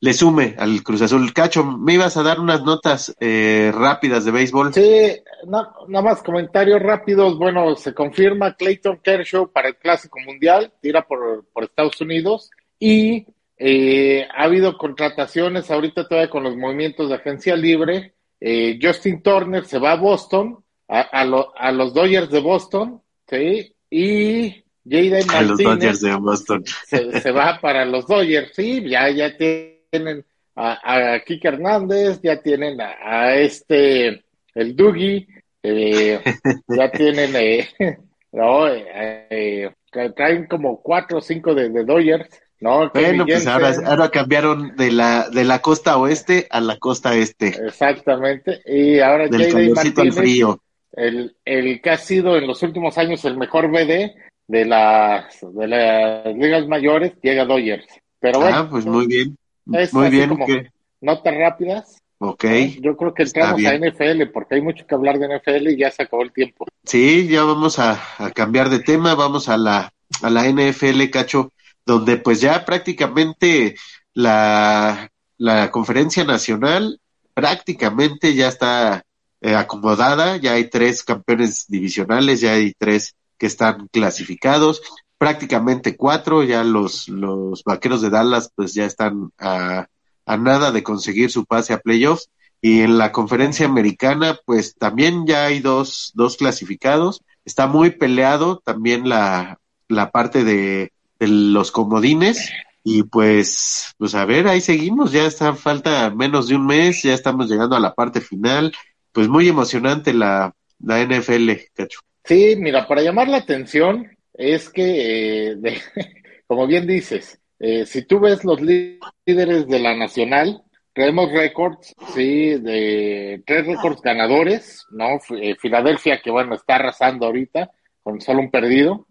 [0.00, 1.32] le sume al Cruz Azul.
[1.32, 4.74] Cacho, me ibas a dar unas notas eh, rápidas de béisbol.
[4.74, 7.38] Sí, nada más comentarios rápidos.
[7.38, 12.50] Bueno, se confirma Clayton Kershaw para el Clásico Mundial, tira por, por Estados Unidos
[12.80, 13.24] y
[13.56, 18.14] eh, ha habido contrataciones ahorita todavía con los movimientos de agencia libre.
[18.40, 20.58] Eh, Justin Turner se va a Boston
[20.88, 23.74] a, a, los Dodgers de Boston, ¿sí?
[23.90, 25.34] Y Jaden Martínez.
[25.34, 26.64] A los Dodgers de Boston.
[26.86, 30.24] Se, va para los Dodgers, sí, ya, ya tienen
[30.56, 34.24] a, a Kike Hernández, ya tienen a, este,
[34.54, 35.28] el Dougie,
[35.62, 36.20] eh,
[36.68, 37.68] ya tienen, eh,
[38.32, 39.70] no, eh,
[40.16, 42.28] traen como cuatro o cinco de, de Dodgers.
[42.60, 47.14] No, bueno, pues ahora, ahora, cambiaron de la, de la costa oeste a la costa
[47.14, 47.50] este.
[47.50, 48.60] Exactamente.
[48.66, 50.60] Y ahora Jaden Martínez, frío
[50.92, 54.14] el, el que ha sido en los últimos años el mejor BD
[54.46, 57.86] de las, de las ligas mayores, llega Dodgers.
[58.20, 59.36] Pero bueno, ah, pues muy bien.
[59.66, 60.70] muy bien.
[61.00, 62.02] Notas rápidas.
[62.18, 62.44] Ok.
[62.80, 65.90] Yo creo que entramos a NFL porque hay mucho que hablar de NFL y ya
[65.90, 66.66] se acabó el tiempo.
[66.84, 71.52] Sí, ya vamos a, a cambiar de tema, vamos a la, a la NFL, Cacho,
[71.86, 73.76] donde pues ya prácticamente
[74.14, 77.00] la, la conferencia nacional
[77.34, 79.04] prácticamente ya está
[79.40, 84.82] eh, acomodada, ya hay tres campeones divisionales, ya hay tres que están clasificados,
[85.16, 89.86] prácticamente cuatro, ya los, los vaqueros de Dallas pues ya están a,
[90.26, 92.28] a nada de conseguir su pase a playoffs.
[92.60, 98.58] Y en la conferencia americana pues también ya hay dos, dos clasificados, está muy peleado
[98.64, 102.50] también la, la parte de, de los comodines.
[102.84, 107.12] Y pues, pues a ver, ahí seguimos, ya está falta menos de un mes, ya
[107.12, 108.72] estamos llegando a la parte final,
[109.18, 111.98] pues muy emocionante la, la NFL, Cacho.
[112.22, 115.56] Sí, mira, para llamar la atención es que, eh,
[116.46, 120.62] como bien dices, eh, si tú ves los líderes de la nacional,
[120.92, 125.18] traemos récords, sí, de tres récords ganadores, ¿no?
[125.36, 127.72] Eh, Filadelfia, que bueno, está arrasando ahorita
[128.04, 129.08] con solo un perdido.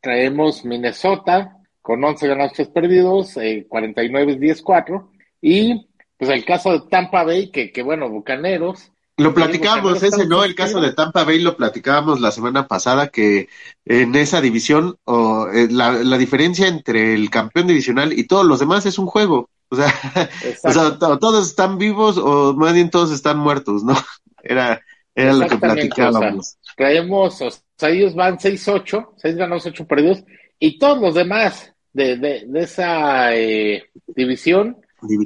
[0.00, 5.08] traemos Minnesota con 11 ganados, 3 perdidos, 49-10-4.
[5.40, 5.87] Y
[6.18, 8.90] pues el caso de Tampa Bay, que, que bueno, Bucaneros.
[9.16, 10.44] Lo platicábamos, ese, ¿no?
[10.44, 13.48] El caso de Tampa Bay lo platicábamos la semana pasada, que
[13.84, 18.60] en esa división, o eh, la, la, diferencia entre el campeón divisional y todos los
[18.60, 19.48] demás es un juego.
[19.70, 19.92] O sea,
[20.64, 23.94] o sea todos están vivos o más bien todos están muertos, ¿no?
[24.42, 24.80] Era,
[25.16, 26.56] era lo que platicábamos.
[26.76, 30.22] traemos, o sea, ellos van 6-8, 6 ganados, 8 perdidos,
[30.60, 34.78] y todos los demás de, de, de esa eh, división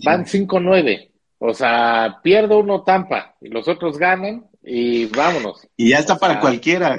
[0.04, 1.10] van 5-9.
[1.38, 5.66] O sea, pierde uno Tampa y los otros ganan y vámonos.
[5.76, 6.96] Y ya está para cualquiera.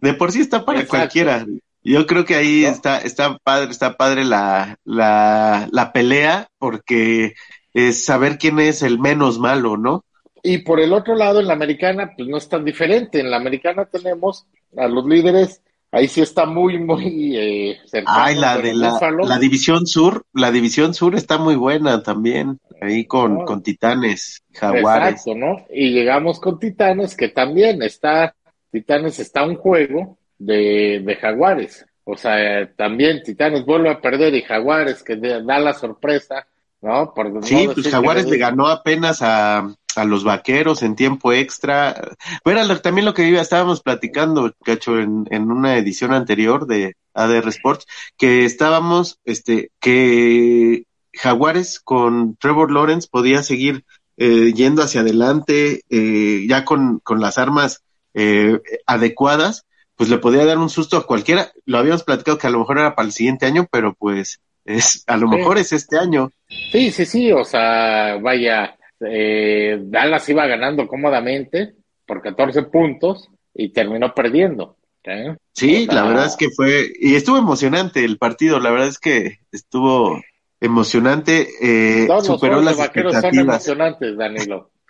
[0.00, 1.46] De por sí está para cualquiera.
[1.82, 7.34] Yo creo que ahí está, está padre, está padre la, la, la pelea, porque
[7.72, 10.04] es saber quién es el menos malo, ¿no?
[10.42, 13.20] Y por el otro lado, en la americana, pues no es tan diferente.
[13.20, 14.46] En la americana tenemos
[14.76, 18.18] a los líderes, ahí sí está muy, muy eh, cercano.
[18.18, 23.06] Ay, la de la, la, división sur, la división sur está muy buena también, ahí
[23.06, 25.26] con, con Titanes, Jaguares.
[25.26, 25.66] Exacto, ¿no?
[25.70, 28.34] Y llegamos con Titanes, que también está,
[28.70, 31.86] Titanes está un juego de, de Jaguares.
[32.04, 36.46] O sea, también Titanes vuelve a perder y Jaguares, que da la sorpresa,
[36.80, 37.12] ¿no?
[37.12, 42.12] Por, sí, pues Jaguares le ganó apenas a, a los vaqueros en tiempo extra.
[42.44, 47.86] Bueno, también lo que estábamos platicando, Cacho, en, en una edición anterior de ADR Sports,
[48.16, 53.84] que estábamos, este, que Jaguares con Trevor Lawrence podía seguir
[54.18, 57.82] eh, yendo hacia adelante, eh, ya con, con las armas
[58.14, 61.52] eh, adecuadas, pues le podía dar un susto a cualquiera.
[61.64, 65.04] Lo habíamos platicado que a lo mejor era para el siguiente año, pero pues es,
[65.06, 66.30] a lo mejor es este año.
[66.72, 71.74] Sí, sí, sí, o sea, vaya, eh, Dallas iba ganando cómodamente
[72.06, 74.76] por 14 puntos y terminó perdiendo.
[75.04, 75.36] ¿eh?
[75.52, 79.38] Sí, la verdad es que fue, y estuvo emocionante el partido, la verdad es que
[79.52, 80.20] estuvo
[80.60, 83.22] emocionante, eh, superó las expectativas.
[83.22, 84.70] Son emocionantes, Danilo.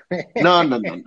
[0.41, 1.03] No, no, no,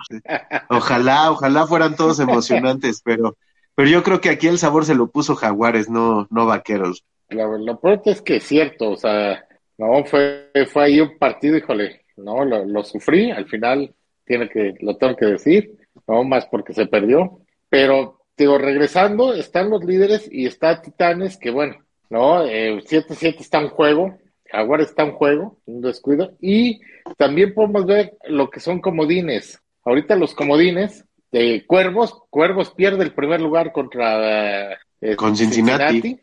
[0.69, 3.37] Ojalá, ojalá fueran todos emocionantes, pero,
[3.73, 7.05] pero yo creo que aquí el sabor se lo puso Jaguares, no, no Vaqueros.
[7.29, 9.45] Lo, lo pronto es que es cierto, o sea,
[9.77, 12.45] no, fue, fue ahí un partido, híjole, ¿no?
[12.45, 13.93] Lo, sufrí, al final
[14.25, 17.39] tiene que, lo tengo que decir, no más porque se perdió,
[17.69, 21.77] pero digo, regresando, están los líderes y está Titanes, que bueno,
[22.09, 22.45] ¿no?
[22.45, 26.79] 7-7 eh, está en juego, Jaguar está en juego, un descuido, y
[27.17, 29.61] también podemos ver lo que son comodines.
[29.83, 36.19] Ahorita los comodines de Cuervos, Cuervos pierde el primer lugar contra eh, Con Cincinnati.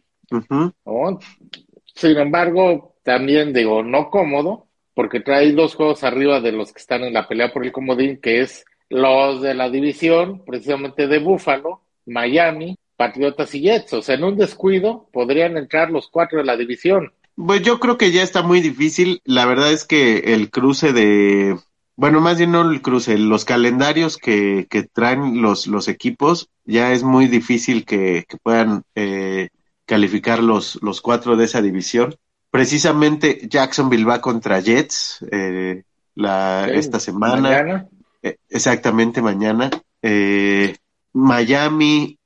[1.95, 4.66] Sin embargo, también digo, no cómodo,
[4.97, 8.19] porque trae dos juegos arriba de los que están en la pelea por el comodín,
[8.19, 13.93] que es los de la división, precisamente de Búfalo, Miami, Patriotas y Jets.
[13.93, 17.13] O sea, en un descuido podrían entrar los cuatro de la división.
[17.37, 19.21] Pues yo creo que ya está muy difícil.
[19.25, 21.59] La verdad es que el cruce de,
[21.97, 26.93] bueno, más bien no el cruce, los calendarios que, que traen los, los equipos, ya
[26.93, 29.51] es muy difícil que, que puedan eh,
[29.85, 32.17] calificar los, los cuatro de esa división.
[32.57, 35.83] Precisamente Jacksonville va contra Jets eh,
[36.15, 37.87] la, esta semana.
[38.23, 39.69] Eh, exactamente mañana.
[40.01, 40.75] Eh,
[41.13, 42.19] Miami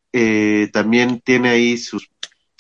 [0.73, 2.09] también tiene ahí sus...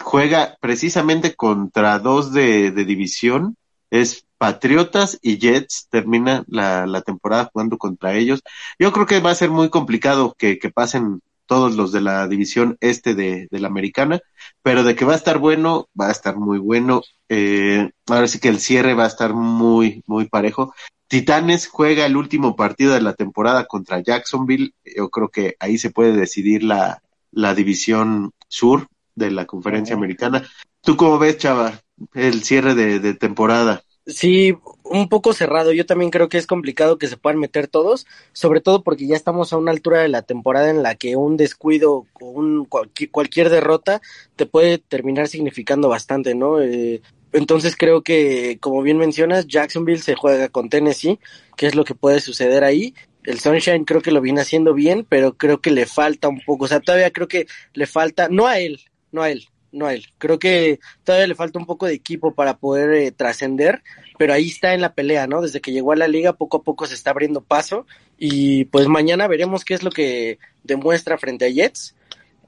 [0.02, 3.56] Juega precisamente contra dos de, división.
[3.88, 8.40] Es Patriotas y Jets termina la, la, temporada jugando contra ellos.
[8.80, 11.20] Yo creo que va a ser muy complicado que, que pasen
[11.50, 14.20] todos los de la división este de, la americana,
[14.62, 17.02] pero de que va a estar bueno, va a estar muy bueno.
[17.28, 20.72] Eh, ahora sí que el cierre va a estar muy, muy parejo.
[21.08, 24.74] Titanes juega el último partido de la temporada contra Jacksonville.
[24.96, 28.86] Yo creo que ahí se puede decidir la, la división sur
[29.16, 30.48] de la conferencia americana.
[30.82, 31.80] ¿Tú cómo ves, Chava,
[32.14, 33.82] el cierre de, de temporada?
[34.06, 34.56] Sí,
[34.90, 35.72] un poco cerrado.
[35.72, 39.16] Yo también creo que es complicado que se puedan meter todos, sobre todo porque ya
[39.16, 43.50] estamos a una altura de la temporada en la que un descuido o un, cualquier,
[43.50, 44.02] derrota
[44.36, 46.60] te puede terminar significando bastante, ¿no?
[46.60, 51.20] Eh, entonces creo que, como bien mencionas, Jacksonville se juega con Tennessee,
[51.56, 52.92] que es lo que puede suceder ahí.
[53.22, 56.64] El Sunshine creo que lo viene haciendo bien, pero creo que le falta un poco,
[56.64, 58.80] o sea, todavía creo que le falta, no a él,
[59.12, 60.06] no a él, no él.
[60.18, 63.82] Creo que todavía le falta un poco de equipo para poder eh, trascender,
[64.18, 65.42] pero ahí está en la pelea, ¿no?
[65.42, 67.86] Desde que llegó a la liga, poco a poco se está abriendo paso
[68.18, 71.96] y pues mañana veremos qué es lo que demuestra frente a Jets.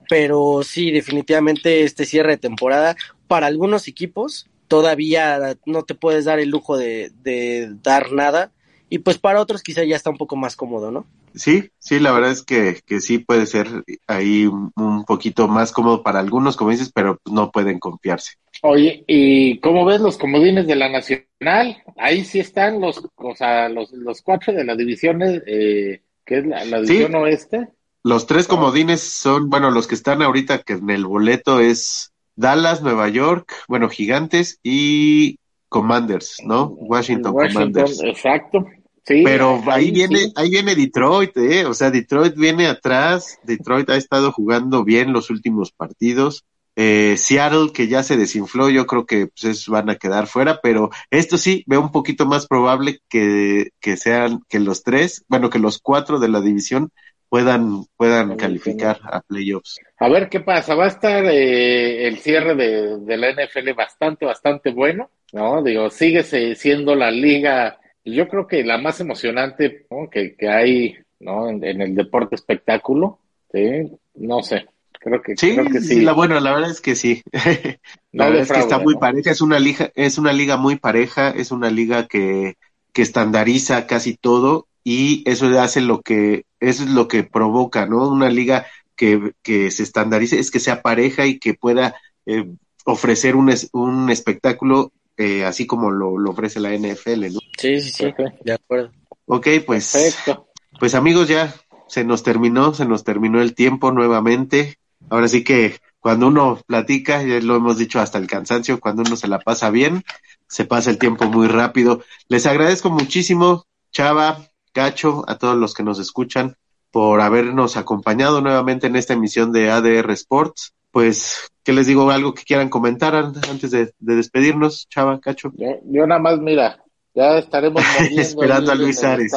[0.08, 2.96] Pero sí, definitivamente este cierre de temporada
[3.28, 8.52] para algunos equipos todavía no te puedes dar el lujo de, de dar nada
[8.93, 11.07] y pues para otros quizá ya está un poco más cómodo, ¿no?
[11.34, 13.66] Sí, sí, la verdad es que, que sí puede ser
[14.07, 18.32] ahí un, poquito más cómodo para algunos, como dices, pero no pueden confiarse.
[18.61, 21.82] Oye, ¿y cómo ves los comodines de la Nacional?
[21.97, 26.47] Ahí sí están los, o sea, los, los cuatro de las divisiones, eh, que es
[26.47, 27.68] la, división oeste.
[28.03, 32.82] Los tres comodines son, bueno, los que están ahorita que en el boleto es Dallas,
[32.82, 35.38] Nueva York, bueno, Gigantes y
[35.70, 36.66] Commanders, ¿no?
[36.66, 38.03] Washington, Washington Commanders.
[38.05, 38.66] Exacto.
[39.05, 41.66] Pero ahí, viene, ahí viene Detroit, ¿eh?
[41.66, 43.38] O sea, Detroit viene atrás.
[43.42, 46.44] Detroit ha estado jugando bien los últimos partidos.
[46.74, 50.88] Eh, Seattle, que ya se desinfló, yo creo que pues, van a quedar fuera, pero
[51.11, 55.59] esto sí, veo un poquito más probable que, que sean, que los tres, bueno, que
[55.59, 56.90] los cuatro de la división
[57.28, 59.80] puedan, puedan calificar a playoffs.
[59.98, 64.24] A ver qué pasa, va a estar eh, el cierre de, de, la NFL bastante,
[64.24, 65.62] bastante bueno, ¿no?
[65.62, 66.24] Digo, sigue
[66.55, 70.09] siendo la liga, yo creo que la más emocionante ¿no?
[70.11, 71.48] que, que hay, ¿no?
[71.48, 73.20] En, en el deporte espectáculo,
[73.53, 73.90] ¿sí?
[74.14, 74.66] No sé,
[75.00, 76.00] Creo que sí, creo que sí.
[76.00, 76.00] sí.
[76.00, 77.22] La, bueno, la verdad es que sí.
[78.16, 80.76] la No verdad es que está muy pareja, es una liga, es una liga muy
[80.76, 82.57] pareja, es una liga que,
[82.92, 88.09] que estandariza casi todo y eso hace lo que, eso es lo que provoca, ¿no?
[88.09, 91.94] Una liga que, que se estandarice, es que sea pareja y que pueda
[92.26, 92.46] eh,
[92.84, 94.92] ofrecer un, es- un espectáculo
[95.22, 97.40] eh, así como lo, lo ofrece la NFL, ¿no?
[97.58, 98.04] Sí, sí, sí,
[98.44, 98.90] de acuerdo.
[99.26, 100.48] Ok, pues, Perfecto.
[100.78, 101.54] pues amigos, ya
[101.88, 104.78] se nos terminó, se nos terminó el tiempo nuevamente.
[105.10, 109.14] Ahora sí que cuando uno platica, ya lo hemos dicho hasta el cansancio, cuando uno
[109.14, 110.02] se la pasa bien,
[110.48, 112.02] se pasa el tiempo muy rápido.
[112.28, 116.56] Les agradezco muchísimo, Chava, Cacho, a todos los que nos escuchan
[116.90, 120.74] por habernos acompañado nuevamente en esta emisión de ADR Sports.
[120.93, 122.09] Pues, ¿qué les digo?
[122.11, 125.51] ¿Algo que quieran comentar an- antes de, de despedirnos, Chava, Cacho?
[125.57, 126.84] Yo, yo nada más, mira,
[127.14, 127.82] ya estaremos
[128.16, 129.32] Esperando a Luis Ares.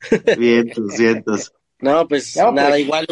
[0.38, 1.52] Vientos, vientos.
[1.78, 2.80] No, pues No, nada, pues.
[2.80, 3.06] igual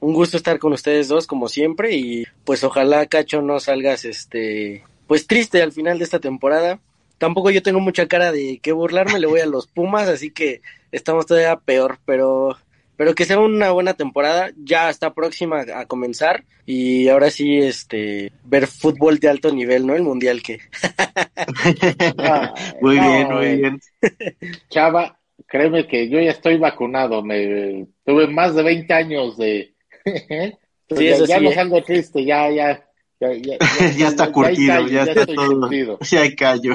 [0.00, 4.84] un gusto estar con ustedes dos como siempre y pues ojalá Cacho no salgas este
[5.08, 6.78] pues triste al final de esta temporada.
[7.18, 10.60] Tampoco yo tengo mucha cara de que burlarme, le voy a los Pumas, así que
[10.92, 12.56] estamos todavía peor, pero
[12.98, 18.32] pero que sea una buena temporada, ya está próxima a comenzar y ahora sí este
[18.44, 19.94] ver fútbol de alto nivel, ¿no?
[19.94, 20.58] El mundial que
[22.18, 23.80] Ah, Muy no, bien, muy bien.
[24.68, 27.22] Chava, créeme que yo ya estoy vacunado.
[27.22, 29.74] Me tuve más de 20 años de.
[30.90, 31.54] Sí, ya eso ya sí, no eh.
[31.54, 32.82] salgo triste, ya, ya.
[33.20, 33.58] Ya, ya,
[33.98, 35.60] ya está curtido, callo, ya está todo.
[35.60, 35.98] curtido.
[36.10, 36.72] Ya hay callo.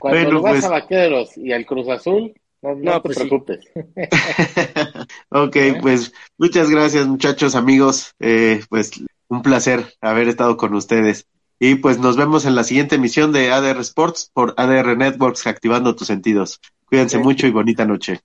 [0.00, 0.64] Cuando Bueno, vas pues.
[0.64, 3.28] a Vaqueros y al Cruz Azul, no, no No, te pues sí.
[5.30, 8.14] Ok, pues muchas gracias muchachos, amigos.
[8.20, 8.90] Eh, pues
[9.28, 11.26] un placer haber estado con ustedes.
[11.58, 15.94] Y pues nos vemos en la siguiente emisión de ADR Sports por ADR Networks, activando
[15.94, 16.58] tus sentidos.
[16.86, 18.20] Cuídense mucho y bonita noche.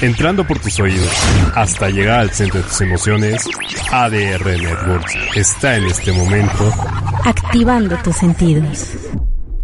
[0.00, 1.10] Entrando por tus oídos
[1.54, 3.44] hasta llegar al centro de tus emociones,
[3.90, 6.72] ADR Networks está en este momento
[7.24, 8.90] Activando tus sentidos.